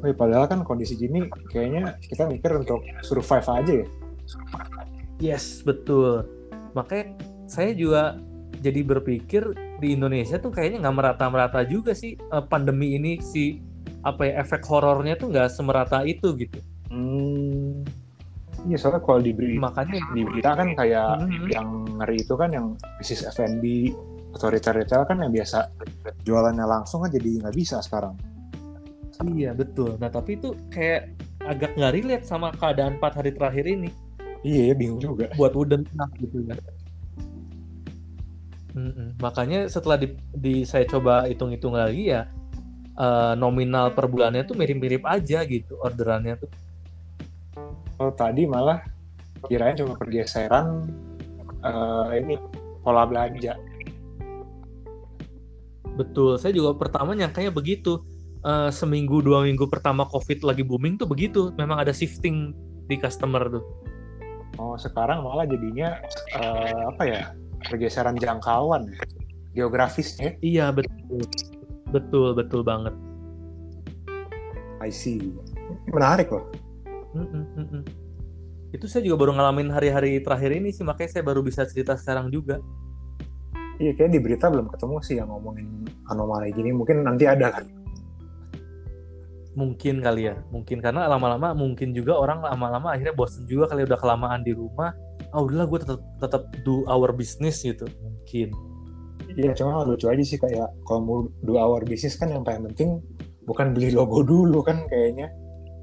Wih, 0.05 0.13
padahal 0.13 0.45
kan 0.45 0.61
kondisi 0.69 1.01
gini 1.01 1.25
kayaknya 1.49 1.97
kita 2.05 2.29
mikir 2.29 2.61
untuk 2.61 2.85
survive 3.01 3.49
aja 3.49 3.73
ya. 3.81 3.87
Yes, 5.17 5.65
betul. 5.65 6.29
Makanya 6.77 7.17
saya 7.49 7.73
juga 7.73 8.21
jadi 8.61 8.85
berpikir 8.85 9.57
di 9.81 9.97
Indonesia 9.97 10.37
tuh 10.37 10.53
kayaknya 10.53 10.85
nggak 10.85 10.97
merata-merata 10.97 11.65
juga 11.65 11.97
sih 11.97 12.17
eh, 12.17 12.45
pandemi 12.45 12.97
ini 13.01 13.21
si 13.25 13.61
apa 14.05 14.29
ya 14.29 14.45
efek 14.45 14.61
horornya 14.69 15.17
tuh 15.17 15.33
nggak 15.33 15.49
semerata 15.49 16.05
itu 16.05 16.37
gitu. 16.37 16.61
Hmm. 16.93 17.85
Iya, 18.65 18.81
soalnya 18.81 19.05
kalau 19.05 19.21
di 19.21 19.33
berita, 19.37 19.61
Makanya 19.61 20.01
di 20.17 20.21
berita 20.25 20.51
kan 20.57 20.69
kayak 20.73 21.09
Mhm. 21.21 21.47
yang 21.53 21.69
ngeri 22.01 22.23
itu 22.23 22.35
kan 22.35 22.51
yang 22.51 22.67
bisnis 22.99 23.23
F&B 23.25 23.95
atau 24.35 24.51
retail-retail 24.51 25.07
kan 25.07 25.17
yang 25.23 25.31
biasa 25.31 25.71
jualannya 26.27 26.67
langsung 26.67 27.07
kan 27.07 27.11
jadi 27.11 27.47
nggak 27.47 27.55
bisa 27.55 27.79
sekarang. 27.79 28.19
Iya 29.23 29.55
betul. 29.55 29.95
Nah 30.03 30.11
tapi 30.11 30.35
itu 30.37 30.59
kayak 30.75 31.15
agak 31.47 31.79
nggak 31.79 31.93
relate 31.95 32.25
sama 32.27 32.51
keadaan 32.51 32.99
empat 32.99 33.23
hari 33.23 33.31
terakhir 33.31 33.65
ini 33.69 33.91
Iya, 34.45 34.73
ya, 34.73 34.75
bingung 34.77 35.01
juga. 35.01 35.33
buat 35.41 35.57
wooden 35.57 35.89
Craft 35.89 36.15
gitu 36.21 36.45
kan. 36.45 36.59
Mm-mm. 38.75 39.15
Makanya 39.23 39.71
setelah 39.71 39.97
di, 39.97 40.13
di- 40.35 40.67
saya 40.67 40.83
coba 40.85 41.25
hitung-hitung 41.31 41.79
lagi 41.79 42.11
ya 42.11 42.27
eh, 42.99 43.33
nominal 43.39 43.95
per 43.95 44.11
bulannya 44.11 44.43
tuh 44.43 44.59
mirip-mirip 44.59 45.07
aja 45.07 45.47
gitu 45.47 45.79
orderannya 45.81 46.35
tuh. 46.37 46.51
Kalau 47.95 48.13
tadi 48.13 48.45
malah 48.45 48.83
kirain 49.47 49.79
cuma 49.79 49.95
pergeseran 49.95 50.83
eh, 51.65 52.11
ini 52.21 52.35
pola 52.85 53.09
belanja. 53.09 53.57
Betul. 55.97 56.37
Saya 56.37 56.53
juga 56.53 56.77
pertama 56.77 57.17
nyangkanya 57.17 57.51
begitu. 57.51 58.05
Eh, 58.45 58.71
seminggu 58.71 59.25
dua 59.25 59.41
minggu 59.49 59.65
pertama 59.73 60.05
COVID 60.05 60.45
lagi 60.45 60.61
booming 60.61 61.01
tuh 61.01 61.09
begitu. 61.09 61.51
Memang 61.57 61.81
ada 61.81 61.97
shifting 61.97 62.53
di 62.85 63.01
customer 63.01 63.49
tuh. 63.49 63.65
Oh, 64.61 64.79
sekarang 64.79 65.25
malah 65.25 65.49
jadinya 65.49 65.99
eh, 66.37 66.83
apa 66.93 67.03
ya? 67.09 67.23
Pergeseran 67.65 68.21
jangkauan 68.21 68.85
ya. 68.93 69.01
Geografisnya. 69.57 70.37
Iya 70.45 70.69
betul. 70.75 71.25
Betul 71.89 72.37
betul 72.37 72.61
banget. 72.61 72.93
I 74.85 74.93
see. 74.93 75.33
Menarik 75.89 76.29
loh. 76.29 76.45
Mm-mm, 77.15 77.45
mm-mm. 77.57 77.83
Itu 78.75 78.91
saya 78.91 79.07
juga 79.07 79.23
baru 79.23 79.39
ngalamin 79.39 79.71
hari-hari 79.71 80.19
terakhir 80.19 80.51
ini 80.51 80.75
sih, 80.75 80.83
makanya 80.83 81.15
saya 81.15 81.23
baru 81.23 81.47
bisa 81.47 81.63
cerita 81.63 81.95
sekarang 81.95 82.27
juga. 82.35 82.59
Iya, 83.79 83.95
kayak 83.95 84.11
di 84.11 84.19
berita 84.19 84.51
belum 84.51 84.67
ketemu 84.75 84.97
sih 85.07 85.15
yang 85.23 85.31
ngomongin 85.31 85.87
anomali 86.11 86.51
gini. 86.51 86.75
Mungkin 86.75 87.07
nanti 87.07 87.31
ada 87.31 87.55
kan. 87.55 87.71
Mungkin 89.55 90.03
kali 90.03 90.27
ya, 90.27 90.35
mungkin 90.51 90.83
karena 90.83 91.07
lama-lama 91.07 91.55
mungkin 91.55 91.95
juga 91.95 92.19
orang 92.19 92.43
lama-lama 92.43 92.91
akhirnya 92.91 93.15
bosen 93.15 93.47
juga 93.47 93.71
kali 93.71 93.87
udah 93.87 93.99
kelamaan 94.03 94.43
di 94.43 94.51
rumah. 94.51 94.91
Ah 95.31 95.39
udahlah 95.39 95.71
gue 95.71 95.79
tetap 95.79 96.01
tetap 96.19 96.43
do 96.67 96.83
our 96.91 97.15
business 97.15 97.63
gitu. 97.63 97.87
Mungkin. 98.03 98.51
Iya, 99.39 99.55
cuma 99.55 99.87
lucu 99.87 100.11
aja 100.11 100.23
sih 100.27 100.39
kayak 100.43 100.67
kalau 100.83 101.01
mau 101.07 101.19
do 101.47 101.55
our 101.55 101.87
business 101.87 102.19
kan 102.19 102.35
yang 102.35 102.43
paling 102.43 102.67
penting 102.75 102.99
bukan 103.47 103.71
beli 103.71 103.95
logo 103.95 104.27
dulu 104.27 104.67
kan 104.67 104.83
kayaknya. 104.91 105.31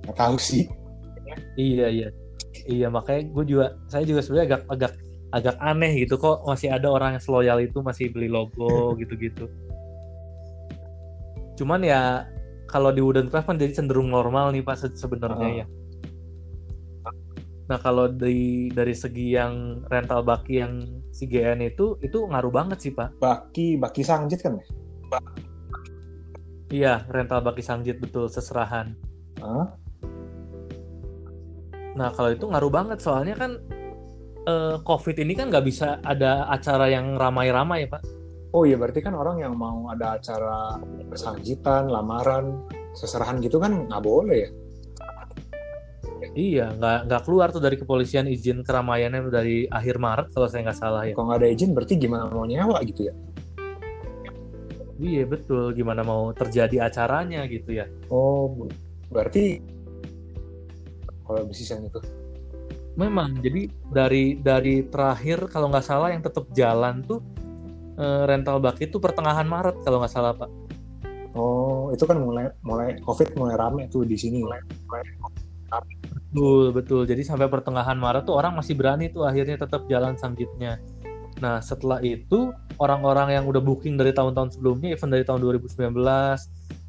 Nggak 0.04 0.20
tahu 0.20 0.36
sih. 0.36 0.68
Iya 1.56 1.88
iya. 1.88 2.08
Iya 2.68 2.88
makanya 2.92 3.32
gue 3.32 3.44
juga 3.48 3.66
saya 3.88 4.04
juga 4.04 4.20
sebenarnya 4.20 4.48
agak 4.48 4.62
agak 4.68 4.92
agak 5.32 5.56
aneh 5.64 6.04
gitu 6.04 6.20
kok 6.20 6.44
masih 6.44 6.68
ada 6.68 6.92
orang 6.92 7.16
yang 7.16 7.24
loyal 7.26 7.58
itu 7.64 7.80
masih 7.80 8.12
beli 8.12 8.28
logo 8.28 8.70
gitu-gitu. 9.02 9.48
Cuman 11.56 11.82
ya 11.82 12.28
kalau 12.68 12.92
di 12.92 13.00
Wooden 13.00 13.28
Craft 13.28 13.48
kan 13.48 13.58
jadi 13.60 13.72
cenderung 13.76 14.12
normal 14.12 14.52
nih 14.52 14.64
Pak 14.64 14.76
se- 14.78 14.96
sebenarnya 14.96 15.48
Ah. 15.48 15.56
ya. 15.64 15.66
Nah 17.72 17.80
kalau 17.80 18.12
dari 18.12 18.68
dari 18.68 18.92
segi 18.92 19.32
yang 19.32 19.84
rental 19.88 20.28
baki 20.28 20.60
yang 20.60 20.84
si 21.16 21.24
GN 21.24 21.64
itu 21.64 21.96
itu 22.04 22.20
ngaruh 22.20 22.52
banget 22.52 22.84
sih 22.84 22.92
Pak. 22.92 23.16
Baki, 23.16 23.80
Baki 23.80 24.04
Sangjit 24.04 24.44
kan 24.44 24.60
ya? 24.60 24.66
Iya 26.72 26.94
rental 27.08 27.40
baki 27.40 27.64
Sangjit 27.64 28.00
betul 28.00 28.28
seserahan. 28.28 28.96
Hah? 29.40 29.72
Nah 31.96 32.10
kalau 32.16 32.32
itu 32.32 32.46
ngaruh 32.48 32.72
banget 32.72 33.00
soalnya 33.04 33.36
kan 33.36 33.60
eh, 34.48 34.76
COVID 34.82 35.16
ini 35.20 35.34
kan 35.36 35.52
nggak 35.52 35.66
bisa 35.66 36.00
ada 36.04 36.48
acara 36.48 36.88
yang 36.88 37.20
ramai-ramai 37.20 37.88
ya 37.88 37.90
Pak. 37.98 38.04
Oh 38.52 38.68
iya, 38.68 38.76
berarti 38.76 39.00
kan 39.00 39.16
orang 39.16 39.40
yang 39.40 39.56
mau 39.56 39.88
ada 39.88 40.20
acara 40.20 40.76
sangjitan, 41.16 41.88
lamaran, 41.88 42.68
seserahan 42.92 43.40
gitu 43.40 43.64
kan 43.64 43.88
nggak 43.88 44.04
boleh 44.04 44.38
ya? 44.44 44.50
Iya, 46.32 46.66
nggak 46.76 47.00
nggak 47.08 47.22
keluar 47.28 47.48
tuh 47.52 47.64
dari 47.64 47.80
kepolisian 47.80 48.28
izin 48.28 48.64
keramaiannya 48.64 49.32
dari 49.32 49.68
akhir 49.68 50.00
Maret 50.00 50.28
kalau 50.36 50.48
saya 50.52 50.68
nggak 50.68 50.80
salah 50.80 51.04
ya. 51.08 51.16
Kalau 51.16 51.32
nggak 51.32 51.40
ada 51.44 51.50
izin 51.52 51.72
berarti 51.72 51.94
gimana 51.96 52.28
mau 52.28 52.44
nyewa 52.44 52.80
gitu 52.84 53.08
ya? 53.08 53.14
Iya 55.02 55.24
betul, 55.26 55.74
gimana 55.74 56.06
mau 56.06 56.30
terjadi 56.36 56.92
acaranya 56.92 57.48
gitu 57.50 57.74
ya. 57.74 57.90
Oh, 58.14 58.70
berarti 59.10 59.64
kalau 61.32 61.48
yang 61.48 61.84
itu. 61.88 62.00
Memang, 63.00 63.40
jadi 63.40 63.72
dari 63.88 64.36
dari 64.36 64.84
terakhir 64.84 65.48
kalau 65.48 65.72
nggak 65.72 65.86
salah 65.88 66.12
yang 66.12 66.20
tetap 66.20 66.44
jalan 66.52 67.00
tuh 67.08 67.24
eh, 67.96 68.24
rental 68.28 68.60
bak 68.60 68.84
itu 68.84 69.00
pertengahan 69.00 69.48
Maret 69.48 69.80
kalau 69.88 70.04
nggak 70.04 70.12
salah 70.12 70.36
Pak. 70.36 70.52
Oh, 71.32 71.88
itu 71.96 72.04
kan 72.04 72.20
mulai 72.20 72.52
mulai 72.68 73.00
COVID 73.00 73.40
mulai 73.40 73.56
rame 73.56 73.88
tuh 73.88 74.04
di 74.04 74.20
sini. 74.20 74.44
Betul 76.12 76.76
betul. 76.76 77.08
Jadi 77.08 77.24
sampai 77.24 77.48
pertengahan 77.48 77.96
Maret 77.96 78.28
tuh 78.28 78.36
orang 78.36 78.60
masih 78.60 78.76
berani 78.76 79.08
tuh 79.08 79.24
akhirnya 79.24 79.56
tetap 79.56 79.88
jalan 79.88 80.20
sanggitnya. 80.20 80.84
Nah 81.40 81.64
setelah 81.64 82.04
itu 82.04 82.52
orang-orang 82.76 83.40
yang 83.40 83.48
udah 83.48 83.64
booking 83.64 83.96
dari 83.96 84.12
tahun-tahun 84.12 84.60
sebelumnya, 84.60 84.92
even 84.92 85.08
dari 85.08 85.24
tahun 85.24 85.40
2019, 85.40 85.96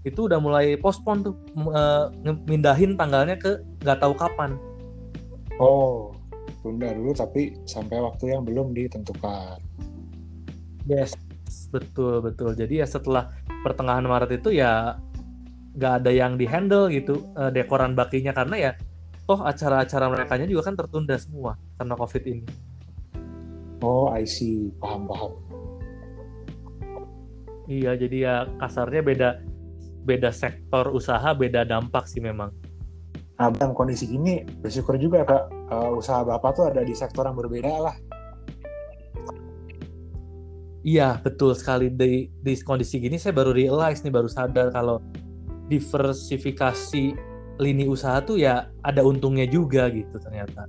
itu 0.03 0.27
udah 0.27 0.43
mulai 0.43 0.75
postpone 0.75 1.23
tuh 1.23 1.35
uh, 1.71 2.11
mindahin 2.51 2.99
tanggalnya 2.99 3.39
ke 3.39 3.63
nggak 3.87 3.99
tahu 4.03 4.15
kapan. 4.19 4.59
Oh, 5.63 6.11
tunda 6.63 6.91
dulu 6.91 7.15
tapi 7.15 7.55
sampai 7.67 8.03
waktu 8.03 8.35
yang 8.35 8.43
belum 8.43 8.75
ditentukan. 8.75 9.63
Yes, 10.91 11.15
betul 11.71 12.19
betul. 12.19 12.59
Jadi 12.59 12.83
ya 12.83 12.87
setelah 12.87 13.31
pertengahan 13.63 14.03
Maret 14.03 14.43
itu 14.43 14.59
ya 14.59 14.99
nggak 15.79 16.03
ada 16.03 16.11
yang 16.11 16.35
dihandle 16.35 16.91
gitu 16.91 17.23
uh, 17.39 17.49
dekoran 17.49 17.95
bakinya 17.97 18.35
karena 18.35 18.57
ya 18.59 18.73
toh 19.25 19.41
acara-acara 19.41 20.11
mereka 20.11 20.35
juga 20.45 20.69
kan 20.69 20.75
tertunda 20.77 21.15
semua 21.17 21.55
karena 21.79 21.95
covid 21.95 22.23
ini. 22.27 22.45
Oh, 23.83 24.11
I 24.15 24.23
see, 24.27 24.71
paham 24.79 25.11
paham. 25.11 25.33
Iya, 27.71 27.95
jadi 27.95 28.17
ya 28.19 28.35
kasarnya 28.59 29.03
beda 29.03 29.29
beda 30.03 30.35
sektor 30.35 30.91
usaha 30.91 31.31
beda 31.33 31.63
dampak 31.63 32.11
sih 32.11 32.19
memang. 32.19 32.51
Nah, 33.39 33.49
dalam 33.51 33.75
kondisi 33.75 34.07
gini 34.07 34.45
bersyukur 34.63 34.99
juga 34.99 35.23
ya 35.23 35.27
Pak, 35.27 35.43
uh, 35.73 35.91
usaha 35.99 36.23
Bapak 36.23 36.51
tuh 36.55 36.65
ada 36.71 36.83
di 36.85 36.95
sektor 36.95 37.27
yang 37.27 37.39
berbeda 37.39 37.71
lah. 37.71 37.97
Iya, 40.83 41.19
betul 41.23 41.55
sekali 41.55 41.91
di, 41.95 42.27
di 42.27 42.53
kondisi 42.63 42.99
gini 42.99 43.15
saya 43.15 43.35
baru 43.35 43.55
realize 43.55 44.03
nih, 44.03 44.11
baru 44.11 44.27
sadar 44.27 44.75
kalau 44.75 44.99
diversifikasi 45.71 47.15
lini 47.63 47.87
usaha 47.87 48.19
tuh 48.23 48.43
ya 48.43 48.67
ada 48.83 49.01
untungnya 49.07 49.47
juga 49.47 49.87
gitu 49.91 50.19
ternyata. 50.19 50.67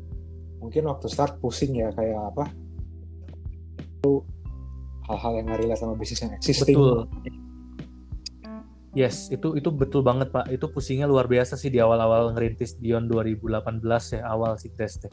Mungkin 0.62 0.86
waktu 0.86 1.10
start 1.10 1.42
pusing 1.42 1.78
ya 1.82 1.90
kayak 1.98 2.30
apa? 2.30 2.46
Hal-hal 5.10 5.34
yang 5.42 5.48
relate 5.52 5.82
sama 5.82 5.98
bisnis 5.98 6.22
yang 6.22 6.34
existing. 6.38 6.78
Betul 6.78 7.43
Yes, 8.94 9.34
itu 9.34 9.58
itu 9.58 9.74
betul 9.74 10.06
banget 10.06 10.30
Pak. 10.30 10.54
Itu 10.54 10.70
pusingnya 10.70 11.10
luar 11.10 11.26
biasa 11.26 11.58
sih 11.58 11.74
di 11.74 11.82
awal-awal 11.82 12.30
ngerintis 12.38 12.78
Dion 12.78 13.10
2018 13.10 13.82
ya, 14.14 14.22
awal 14.30 14.54
si 14.62 14.70
tes 14.78 15.02
teh. 15.02 15.10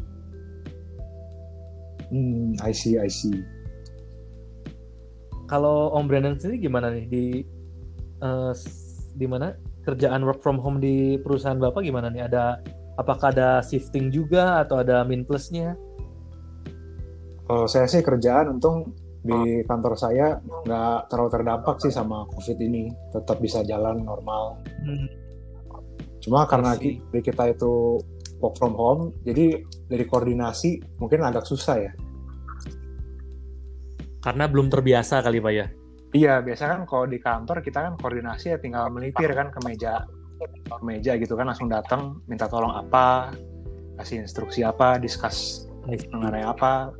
Hmm, 2.12 2.53
I 2.61 2.77
see, 2.77 3.01
I 3.01 3.09
see. 3.09 3.40
Kalau 5.49 5.97
Om 5.97 6.05
Brandon 6.07 6.37
sendiri 6.37 6.69
gimana 6.69 6.93
nih 6.93 7.07
di 7.09 7.25
uh, 8.21 8.53
di 9.16 9.27
mana 9.27 9.57
kerjaan 9.83 10.29
work 10.29 10.45
from 10.45 10.61
home 10.61 10.79
di 10.79 11.16
perusahaan 11.16 11.57
Bapak 11.57 11.81
gimana 11.81 12.12
nih? 12.12 12.29
Ada 12.29 12.61
apakah 13.01 13.33
ada 13.33 13.64
shifting 13.64 14.12
juga 14.12 14.61
atau 14.61 14.85
ada 14.85 15.01
min 15.09 15.25
plusnya? 15.25 15.73
Kalau 17.49 17.64
saya 17.64 17.88
sih 17.88 18.05
kerjaan 18.05 18.61
untung 18.61 18.93
di 19.20 19.61
kantor 19.68 19.94
saya 19.96 20.40
nggak 20.40 21.12
terlalu 21.12 21.30
terdampak 21.30 21.76
sih 21.80 21.92
sama 21.92 22.24
covid 22.33 22.59
ini. 22.61 22.88
Tetap 23.12 23.37
bisa 23.40 23.61
jalan 23.64 24.04
normal. 24.04 24.61
Hmm. 24.85 25.09
cuma 26.20 26.44
karena 26.44 26.76
di 26.76 27.00
kita 27.24 27.48
itu 27.48 27.96
work 28.44 28.61
from 28.61 28.76
home 28.76 29.16
jadi 29.24 29.56
dari 29.88 30.04
koordinasi 30.04 31.00
mungkin 31.00 31.24
agak 31.24 31.48
susah 31.48 31.76
ya. 31.80 31.92
Karena 34.20 34.44
belum 34.44 34.68
terbiasa 34.68 35.24
kali 35.24 35.40
pak 35.40 35.52
ya? 35.56 35.66
Iya 36.11 36.35
biasa 36.44 36.64
kan 36.66 36.80
kalau 36.85 37.09
di 37.09 37.16
kantor 37.22 37.64
kita 37.64 37.88
kan 37.88 37.94
koordinasi 37.96 38.52
ya 38.52 38.59
tinggal 38.61 38.92
melipir 38.92 39.33
kan 39.33 39.48
ke 39.48 39.64
meja 39.64 40.04
ke 40.40 40.76
meja 40.83 41.14
gitu 41.16 41.37
kan 41.37 41.48
langsung 41.48 41.70
datang 41.70 42.18
minta 42.26 42.48
tolong 42.50 42.72
apa 42.74 43.30
kasih 44.00 44.24
instruksi 44.24 44.64
apa 44.64 44.96
diskus 44.96 45.68
mengenai 45.87 46.44
apa 46.44 46.90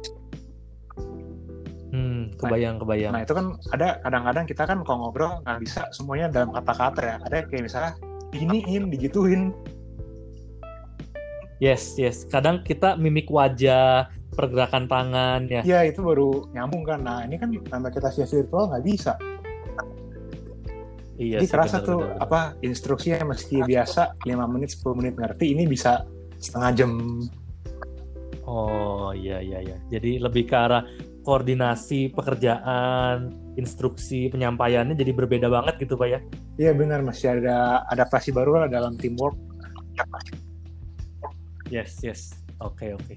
kebayang, 2.41 2.75
nah, 2.77 2.81
kebayang. 2.83 3.13
Nah 3.13 3.23
itu 3.23 3.33
kan 3.37 3.47
ada 3.77 3.89
kadang-kadang 4.01 4.45
kita 4.49 4.63
kan 4.65 4.79
kalau 4.83 4.99
ngobrol 5.07 5.45
nggak 5.45 5.59
bisa 5.61 5.87
semuanya 5.93 6.33
dalam 6.33 6.51
kata-kata 6.57 7.01
ya. 7.05 7.17
Ada 7.29 7.37
kayak 7.47 7.65
misalnya 7.69 7.93
diginiin, 8.33 8.89
digituin. 8.89 9.43
Yes, 11.61 12.01
yes. 12.01 12.25
Kadang 12.25 12.65
kita 12.65 12.97
mimik 12.97 13.29
wajah, 13.29 14.09
pergerakan 14.33 14.89
tangan 14.89 15.41
ya. 15.51 15.63
Iya 15.67 15.93
itu 15.93 16.01
baru 16.01 16.49
nyambung 16.57 16.89
kan. 16.89 17.05
Nah 17.05 17.27
ini 17.29 17.37
kan 17.37 17.53
nama 17.53 17.93
kita 17.93 18.09
via 18.15 18.27
virtual 18.27 18.73
nggak 18.73 18.85
bisa. 18.89 19.15
Iya. 21.21 21.45
Jadi 21.45 21.47
kerasa 21.53 21.85
bener, 21.85 21.89
tuh 21.93 22.01
bener, 22.01 22.25
apa 22.25 22.41
instruksinya 22.65 23.21
mesti 23.29 23.61
biasa 23.61 24.17
5 24.25 24.53
menit 24.57 24.73
10 24.73 24.97
menit 24.97 25.15
ngerti 25.21 25.53
ini 25.53 25.69
bisa 25.69 26.09
setengah 26.41 26.71
jam. 26.73 26.91
Oh 28.49 29.13
iya 29.13 29.45
iya 29.45 29.61
iya. 29.61 29.77
Jadi 29.93 30.17
lebih 30.17 30.49
ke 30.49 30.57
arah 30.57 30.81
koordinasi 31.21 32.17
pekerjaan, 32.17 33.33
instruksi 33.61 34.33
penyampaiannya 34.33 34.97
jadi 34.97 35.13
berbeda 35.13 35.53
banget 35.53 35.85
gitu 35.85 35.95
pak 36.01 36.09
ya? 36.09 36.21
Iya 36.57 36.73
benar 36.73 37.05
masih 37.05 37.41
ada 37.41 37.85
adaptasi 37.93 38.33
baru 38.33 38.65
lah 38.65 38.69
dalam 38.73 38.97
teamwork. 38.97 39.37
Yes 41.69 42.01
yes, 42.01 42.35
oke 42.59 42.81
okay, 42.81 42.91
oke. 42.97 43.05
Okay. 43.05 43.17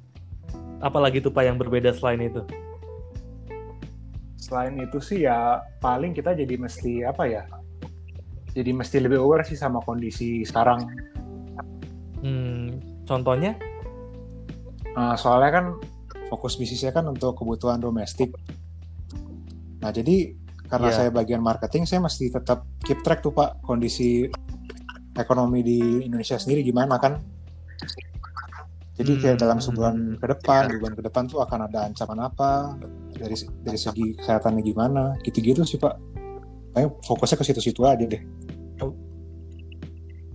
Apalagi 0.84 1.24
tuh 1.24 1.32
pak 1.32 1.48
yang 1.48 1.56
berbeda 1.56 1.96
selain 1.96 2.28
itu? 2.28 2.44
Selain 4.36 4.76
itu 4.76 5.00
sih 5.00 5.24
ya 5.24 5.64
paling 5.80 6.12
kita 6.12 6.36
jadi 6.36 6.60
mesti 6.60 7.08
apa 7.08 7.24
ya? 7.24 7.48
Jadi 8.54 8.70
mesti 8.70 9.02
lebih 9.02 9.18
aware 9.18 9.48
sih 9.48 9.58
sama 9.58 9.82
kondisi 9.82 10.46
sekarang. 10.46 10.86
Hmm, 12.22 12.78
contohnya? 13.08 13.58
Uh, 14.94 15.18
soalnya 15.18 15.50
kan 15.50 15.66
fokus 16.32 16.60
bisnisnya 16.60 16.92
kan 16.94 17.08
untuk 17.10 17.36
kebutuhan 17.40 17.80
domestik. 17.80 18.32
Nah, 19.84 19.92
jadi 19.92 20.36
karena 20.72 20.90
yeah. 20.90 20.98
saya 20.98 21.10
bagian 21.12 21.44
marketing, 21.44 21.84
saya 21.84 22.00
mesti 22.00 22.32
tetap 22.32 22.66
keep 22.82 23.04
track 23.04 23.22
tuh 23.22 23.36
Pak 23.36 23.62
kondisi 23.62 24.26
ekonomi 25.14 25.62
di 25.62 26.08
Indonesia 26.08 26.40
sendiri 26.40 26.66
gimana 26.66 26.98
kan. 26.98 27.20
Jadi 28.94 29.18
kayak 29.18 29.42
dalam 29.42 29.58
hmm. 29.58 29.66
sebulan 29.66 29.96
ke 30.22 30.26
depan, 30.38 30.62
dua 30.70 30.80
bulan 30.86 30.96
ke 30.96 31.04
depan 31.10 31.24
tuh 31.26 31.40
akan 31.42 31.60
ada 31.66 31.90
ancaman 31.90 32.20
apa 32.30 32.78
dari 33.18 33.34
dari 33.66 33.80
segi 33.80 34.14
kesehatannya 34.18 34.62
gimana, 34.62 35.18
gitu-gitu 35.26 35.66
sih 35.66 35.82
Pak. 35.82 35.94
Kayaknya 36.74 36.90
fokusnya 37.06 37.38
ke 37.38 37.46
situ-situ 37.46 37.82
aja 37.86 38.06
deh. 38.06 38.22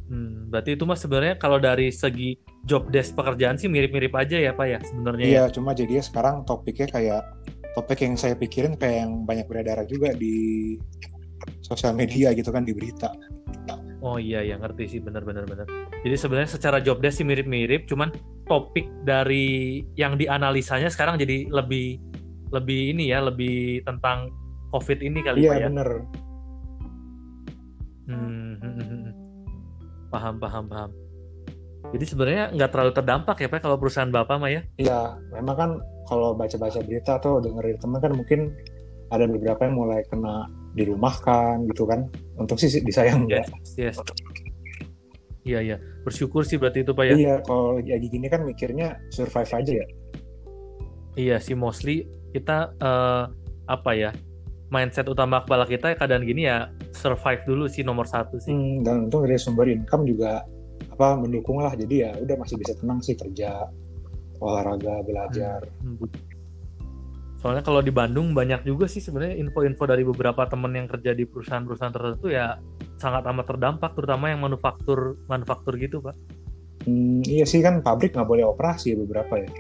Hmm, 0.08 0.48
berarti 0.48 0.72
itu 0.72 0.88
mas 0.88 1.04
sebenarnya 1.04 1.36
kalau 1.36 1.60
dari 1.60 1.92
segi 1.92 2.40
job 2.68 2.92
desk 2.92 3.16
pekerjaan 3.16 3.56
sih 3.56 3.66
mirip-mirip 3.66 4.12
aja 4.12 4.36
ya 4.36 4.52
pak 4.52 4.66
ya 4.68 4.78
sebenarnya. 4.84 5.24
Iya, 5.24 5.44
ya? 5.48 5.52
cuma 5.52 5.72
jadinya 5.72 6.04
sekarang 6.04 6.44
topiknya 6.44 6.88
kayak 6.92 7.22
topik 7.72 8.04
yang 8.04 8.14
saya 8.20 8.36
pikirin 8.36 8.76
kayak 8.76 9.08
yang 9.08 9.24
banyak 9.24 9.48
beredar 9.48 9.80
juga 9.88 10.12
di 10.12 10.76
sosial 11.64 11.96
media 11.96 12.36
gitu 12.36 12.52
kan 12.52 12.68
di 12.68 12.76
berita. 12.76 13.08
Oh 14.04 14.20
iya 14.20 14.44
ya 14.44 14.60
ngerti 14.60 14.84
sih 14.86 15.00
benar-benar 15.00 15.48
benar. 15.48 15.66
Jadi 16.04 16.14
sebenarnya 16.14 16.50
secara 16.54 16.78
job 16.78 17.00
desk 17.00 17.24
sih 17.24 17.26
mirip-mirip, 17.26 17.88
cuman 17.88 18.12
topik 18.46 18.86
dari 19.02 19.82
yang 19.98 20.14
dianalisanya 20.14 20.92
sekarang 20.92 21.18
jadi 21.18 21.48
lebih 21.50 21.98
lebih 22.52 22.94
ini 22.94 23.10
ya 23.10 23.24
lebih 23.24 23.82
tentang 23.82 24.30
COVID 24.70 24.98
ini 25.00 25.18
kali 25.24 25.42
iya, 25.42 25.50
pak 25.50 25.56
ya. 25.56 25.60
Iya 25.64 25.68
benar. 25.72 25.88
Hmm, 28.08 28.52
hmm, 28.60 28.72
hmm, 28.76 28.88
hmm 28.88 29.12
paham 30.08 30.40
paham 30.40 30.64
paham 30.68 30.90
jadi 31.88 32.04
sebenarnya 32.04 32.44
nggak 32.52 32.70
terlalu 32.70 32.92
terdampak 32.92 33.36
ya 33.40 33.48
pak 33.48 33.60
kalau 33.64 33.76
perusahaan 33.80 34.12
bapak 34.12 34.36
mah 34.36 34.50
ya? 34.52 34.60
Iya 34.76 35.16
memang 35.32 35.56
kan 35.56 35.70
kalau 36.04 36.36
baca-baca 36.36 36.80
berita 36.84 37.16
atau 37.16 37.40
dengerin 37.40 37.80
teman 37.80 37.98
kan 38.00 38.12
mungkin 38.12 38.40
ada 39.08 39.24
beberapa 39.24 39.64
yang 39.64 39.76
mulai 39.76 40.04
kena 40.04 40.44
dirumahkan 40.76 41.64
gitu 41.72 41.88
kan 41.88 42.12
untuk 42.36 42.60
sih 42.60 42.68
disayang 42.84 43.24
yes, 43.24 43.48
yes. 43.80 43.96
iya 45.48 45.64
iya. 45.64 45.76
Bersyukur 46.04 46.44
sih 46.44 46.60
berarti 46.60 46.84
itu 46.84 46.92
pak 46.92 47.04
ya? 47.08 47.14
Iya 47.16 47.34
kalau 47.48 47.80
lagi 47.80 48.08
gini 48.12 48.28
kan 48.28 48.44
mikirnya 48.44 49.00
survive 49.08 49.48
aja 49.48 49.72
ya. 49.72 49.86
Iya 51.16 51.36
sih 51.40 51.56
mostly 51.56 52.04
kita 52.36 52.76
uh, 52.84 53.32
apa 53.64 53.90
ya 53.96 54.10
mindset 54.68 55.08
utama 55.08 55.40
kepala 55.40 55.64
kita 55.64 55.96
keadaan 55.96 56.28
gini 56.28 56.44
ya 56.44 56.68
survive 56.92 57.40
dulu 57.48 57.64
sih 57.64 57.80
nomor 57.80 58.04
satu 58.04 58.36
sih. 58.36 58.52
Hmm, 58.52 58.84
dan 58.84 59.08
untung 59.08 59.24
dari 59.24 59.40
sumber 59.40 59.72
income 59.72 60.04
juga 60.04 60.44
apa 60.92 61.18
mendukung 61.18 61.62
lah 61.62 61.74
jadi 61.74 61.94
ya 61.94 62.10
udah 62.22 62.36
masih 62.38 62.56
bisa 62.58 62.74
tenang 62.78 62.98
sih 63.02 63.14
kerja 63.14 63.66
olahraga 64.38 65.02
belajar. 65.02 65.66
Hmm. 65.82 65.98
hmm. 65.98 66.10
Soalnya 67.38 67.62
kalau 67.62 67.78
di 67.78 67.94
Bandung 67.94 68.34
banyak 68.34 68.66
juga 68.66 68.90
sih 68.90 68.98
sebenarnya 68.98 69.38
info-info 69.38 69.86
dari 69.86 70.02
beberapa 70.02 70.42
temen 70.50 70.74
yang 70.74 70.90
kerja 70.90 71.14
di 71.14 71.22
perusahaan-perusahaan 71.22 71.94
tertentu 71.94 72.34
ya 72.34 72.58
sangat 72.98 73.22
amat 73.30 73.46
terdampak 73.46 73.94
terutama 73.94 74.26
yang 74.26 74.42
manufaktur 74.42 75.22
manufaktur 75.30 75.78
gitu 75.78 76.02
pak. 76.02 76.18
Hmm, 76.82 77.22
iya 77.22 77.46
sih 77.46 77.62
kan 77.62 77.78
pabrik 77.78 78.10
nggak 78.10 78.26
boleh 78.26 78.42
operasi 78.42 78.98
beberapa 78.98 79.38
ya. 79.38 79.50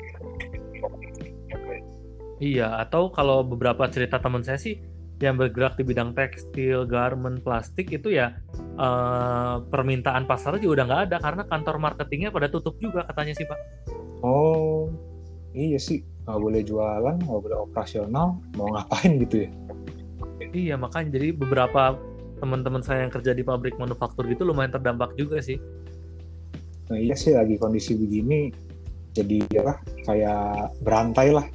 Iya 2.38 2.68
atau 2.82 3.14
kalau 3.14 3.46
beberapa 3.46 3.86
cerita 3.90 4.18
teman 4.18 4.42
saya 4.42 4.58
sih 4.58 4.78
yang 5.18 5.34
bergerak 5.34 5.74
di 5.74 5.82
bidang 5.82 6.14
tekstil, 6.14 6.86
garment, 6.86 7.42
plastik 7.42 7.90
itu 7.90 8.14
ya 8.14 8.38
uh, 8.78 9.58
permintaan 9.66 10.30
pasar 10.30 10.58
juga 10.62 10.82
udah 10.82 10.84
nggak 10.86 11.02
ada 11.10 11.16
karena 11.18 11.42
kantor 11.50 11.76
marketingnya 11.82 12.30
pada 12.30 12.46
tutup 12.46 12.78
juga 12.78 13.02
katanya 13.10 13.34
sih 13.34 13.46
pak. 13.46 13.58
Oh 14.22 14.90
iya 15.54 15.78
sih 15.78 16.06
nggak 16.22 16.38
boleh 16.38 16.62
jualan, 16.62 17.16
nggak 17.18 17.40
boleh 17.42 17.58
operasional, 17.58 18.38
mau 18.54 18.68
ngapain 18.70 19.18
gitu 19.26 19.36
ya? 19.46 19.50
Iya 20.54 20.74
makanya 20.78 21.18
jadi 21.18 21.34
beberapa 21.34 21.98
teman-teman 22.38 22.80
saya 22.86 23.02
yang 23.02 23.12
kerja 23.12 23.34
di 23.34 23.42
pabrik 23.42 23.74
manufaktur 23.74 24.22
gitu 24.30 24.46
lumayan 24.46 24.70
terdampak 24.70 25.18
juga 25.18 25.42
sih. 25.42 25.58
Nah 26.88 26.96
iya 26.96 27.18
sih 27.18 27.34
lagi 27.34 27.58
kondisi 27.58 27.98
begini 27.98 28.54
jadi 29.12 29.42
apa 29.66 29.74
kayak 30.06 30.78
berantai 30.86 31.34
lah. 31.34 31.46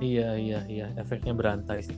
Iya 0.00 0.34
iya 0.40 0.60
iya. 0.66 0.86
Efeknya 0.96 1.36
berantai 1.36 1.84
sih. 1.84 1.96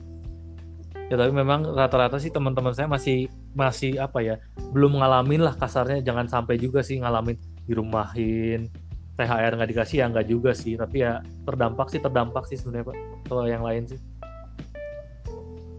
Ya 1.07 1.15
tapi 1.19 1.31
memang 1.35 1.67
rata-rata 1.67 2.19
sih 2.19 2.31
teman-teman 2.31 2.71
saya 2.75 2.87
masih 2.87 3.27
masih 3.55 3.99
apa 3.99 4.23
ya 4.23 4.35
belum 4.75 4.99
ngalamin 4.99 5.41
lah 5.41 5.55
kasarnya. 5.55 6.03
Jangan 6.03 6.27
sampai 6.27 6.59
juga 6.59 6.83
sih 6.83 6.99
ngalamin 6.99 7.39
dirumahin 7.63 8.67
THR 9.15 9.55
nggak 9.55 9.69
dikasih 9.71 9.97
ya 10.03 10.05
nggak 10.11 10.27
juga 10.27 10.51
sih. 10.51 10.75
Tapi 10.75 11.01
ya 11.01 11.23
terdampak 11.47 11.87
sih 11.89 12.03
terdampak 12.03 12.43
sih 12.51 12.59
sebenarnya 12.59 12.91
pak. 12.91 12.97
Kalau 13.31 13.43
yang 13.47 13.63
lain 13.63 13.87
sih. 13.87 13.99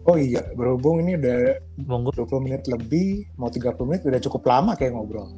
Oh 0.05 0.21
iya, 0.21 0.45
berhubung 0.53 1.01
ini 1.01 1.17
udah 1.17 1.57
monggo. 1.89 2.13
20 2.13 2.45
menit 2.45 2.69
lebih, 2.69 3.25
mau 3.41 3.49
30 3.49 3.73
menit 3.89 4.05
udah 4.05 4.21
cukup 4.21 4.45
lama 4.45 4.77
kayak 4.77 4.93
ngobrol. 4.93 5.33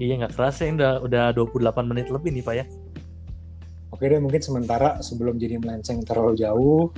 iya 0.00 0.16
nggak 0.16 0.32
kerasa 0.32 0.64
ya 0.64 0.72
udah 0.74 0.92
udah 1.04 1.24
28 1.36 1.84
menit 1.84 2.08
lebih 2.08 2.32
nih 2.32 2.42
pak 2.42 2.54
ya 2.56 2.64
Oke 4.00 4.08
deh, 4.08 4.16
mungkin 4.16 4.40
sementara 4.40 4.96
sebelum 5.04 5.36
jadi 5.36 5.60
melenceng 5.60 6.00
terlalu 6.08 6.40
jauh, 6.40 6.88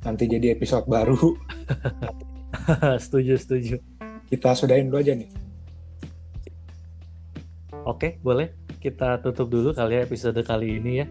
nanti 0.00 0.24
jadi 0.24 0.56
episode 0.56 0.88
baru, 0.88 1.36
setuju 3.04 3.36
setuju 3.36 3.76
kita 4.30 4.54
sudahin 4.54 4.88
dulu 4.88 5.02
aja 5.02 5.12
nih. 5.18 5.30
oke 7.82 8.22
boleh 8.22 8.54
kita 8.78 9.18
tutup 9.20 9.50
dulu 9.50 9.74
kali 9.74 9.98
ya 9.98 10.02
episode 10.06 10.40
kali 10.46 10.78
ini 10.78 10.94
ya 11.04 11.08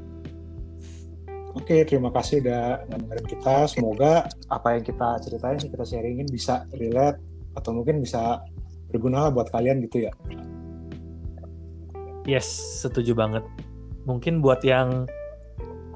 Oke, 1.50 1.82
terima 1.82 2.14
kasih 2.14 2.46
udah 2.46 2.86
dengerin 2.86 3.26
kita. 3.26 3.66
Semoga 3.66 4.30
apa 4.54 4.78
yang 4.78 4.86
kita 4.86 5.18
ceritain, 5.18 5.58
kita 5.58 5.82
sharingin 5.82 6.30
bisa 6.30 6.62
relate 6.78 7.18
atau 7.58 7.74
mungkin 7.74 8.06
bisa 8.06 8.46
berguna 8.94 9.28
lah 9.28 9.32
buat 9.34 9.50
kalian 9.50 9.82
gitu 9.82 10.08
ya. 10.08 10.14
yes 12.30 12.46
setuju 12.86 13.18
banget 13.18 13.42
mungkin 14.06 14.46
buat 14.46 14.62
yang 14.62 15.10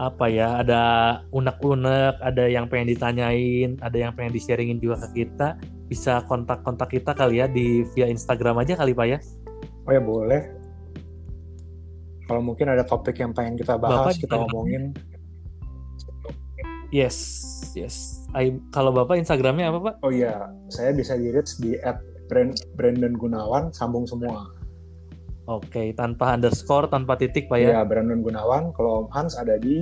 apa 0.01 0.25
ya 0.25 0.65
ada 0.65 0.81
unek-unek 1.29 2.17
ada 2.17 2.49
yang 2.49 2.65
pengen 2.65 2.97
ditanyain 2.97 3.77
ada 3.77 3.93
yang 3.93 4.11
pengen 4.17 4.33
di-sharingin 4.33 4.81
juga 4.81 4.97
ke 5.05 5.21
kita 5.21 5.53
bisa 5.85 6.25
kontak-kontak 6.25 6.89
kita 6.89 7.13
kali 7.13 7.37
ya 7.37 7.45
di 7.45 7.85
via 7.93 8.09
Instagram 8.09 8.57
aja 8.65 8.73
kali 8.73 8.97
pak 8.97 9.07
ya 9.07 9.19
Oh 9.83 9.91
ya 9.91 9.99
boleh. 9.99 10.41
Kalau 12.23 12.39
mungkin 12.39 12.71
ada 12.71 12.87
topik 12.87 13.19
yang 13.19 13.35
pengen 13.35 13.59
kita 13.59 13.75
bahas, 13.75 14.15
Bapak 14.15 14.23
kita 14.23 14.35
ngomongin. 14.39 14.95
yes 16.93 17.17
yes 17.75 18.23
I- 18.31 18.63
kalau 18.71 18.95
bapak 18.95 19.19
Instagramnya 19.19 19.75
apa 19.75 19.79
pak 19.91 19.95
Oh 20.07 20.13
iya, 20.13 20.47
saya 20.71 20.95
bisa 20.95 21.19
di 21.19 21.35
reach 21.35 21.59
di 21.59 21.75
Brandon 22.79 23.11
Gunawan, 23.11 23.75
sambung 23.75 24.07
semua. 24.07 24.47
Oke, 25.43 25.91
tanpa 25.91 26.39
underscore, 26.39 26.87
tanpa 26.87 27.19
titik 27.19 27.51
Pak 27.51 27.59
ya. 27.59 27.69
Iya, 27.75 27.81
Brandon 27.83 28.23
Gunawan. 28.23 28.71
Kalau 28.71 29.03
Om 29.03 29.07
Hans 29.11 29.35
ada 29.35 29.59
di 29.59 29.75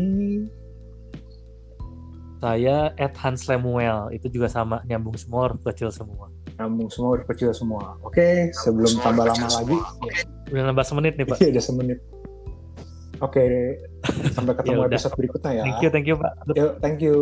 Saya 2.42 2.90
at 2.98 3.14
Hans 3.22 3.46
Lemuel, 3.46 4.10
itu 4.10 4.26
juga 4.26 4.50
sama, 4.50 4.82
nyambung 4.90 5.14
semua, 5.14 5.46
huruf 5.46 5.62
kecil 5.62 5.94
semua. 5.94 6.34
sambung 6.58 6.90
semua 6.90 7.18
huruf 7.18 7.26
kecil 7.30 7.54
semua. 7.54 7.98
Oke, 8.02 8.50
sebelum 8.54 8.98
tambah 9.02 9.30
lama 9.30 9.48
lagi, 9.50 9.78
Udah 10.50 10.64
nambah 10.74 10.86
semenit 10.86 11.14
nih 11.22 11.26
Pak. 11.30 11.38
iya 11.38 11.50
udah 11.54 11.64
semenit. 11.64 12.00
Oke, 13.22 13.46
sampai 14.36 14.54
ketemu 14.58 14.82
Ya 14.82 14.90
episode 14.90 15.14
berikutnya 15.18 15.52
ya. 15.54 15.64
Thank 15.70 15.82
you, 15.86 15.90
thank 15.94 16.08
you 16.10 16.16
Pak. 16.18 16.34
Yuk, 16.58 16.72
thank 16.82 17.00
you. 17.06 17.18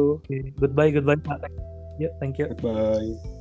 Goodbye, 0.55 0.91
goodbye 0.95 1.19
Pak. 1.19 1.51
Yuk, 1.99 2.11
thank 2.23 2.39
you. 2.39 2.47
Goodbye. 2.55 3.38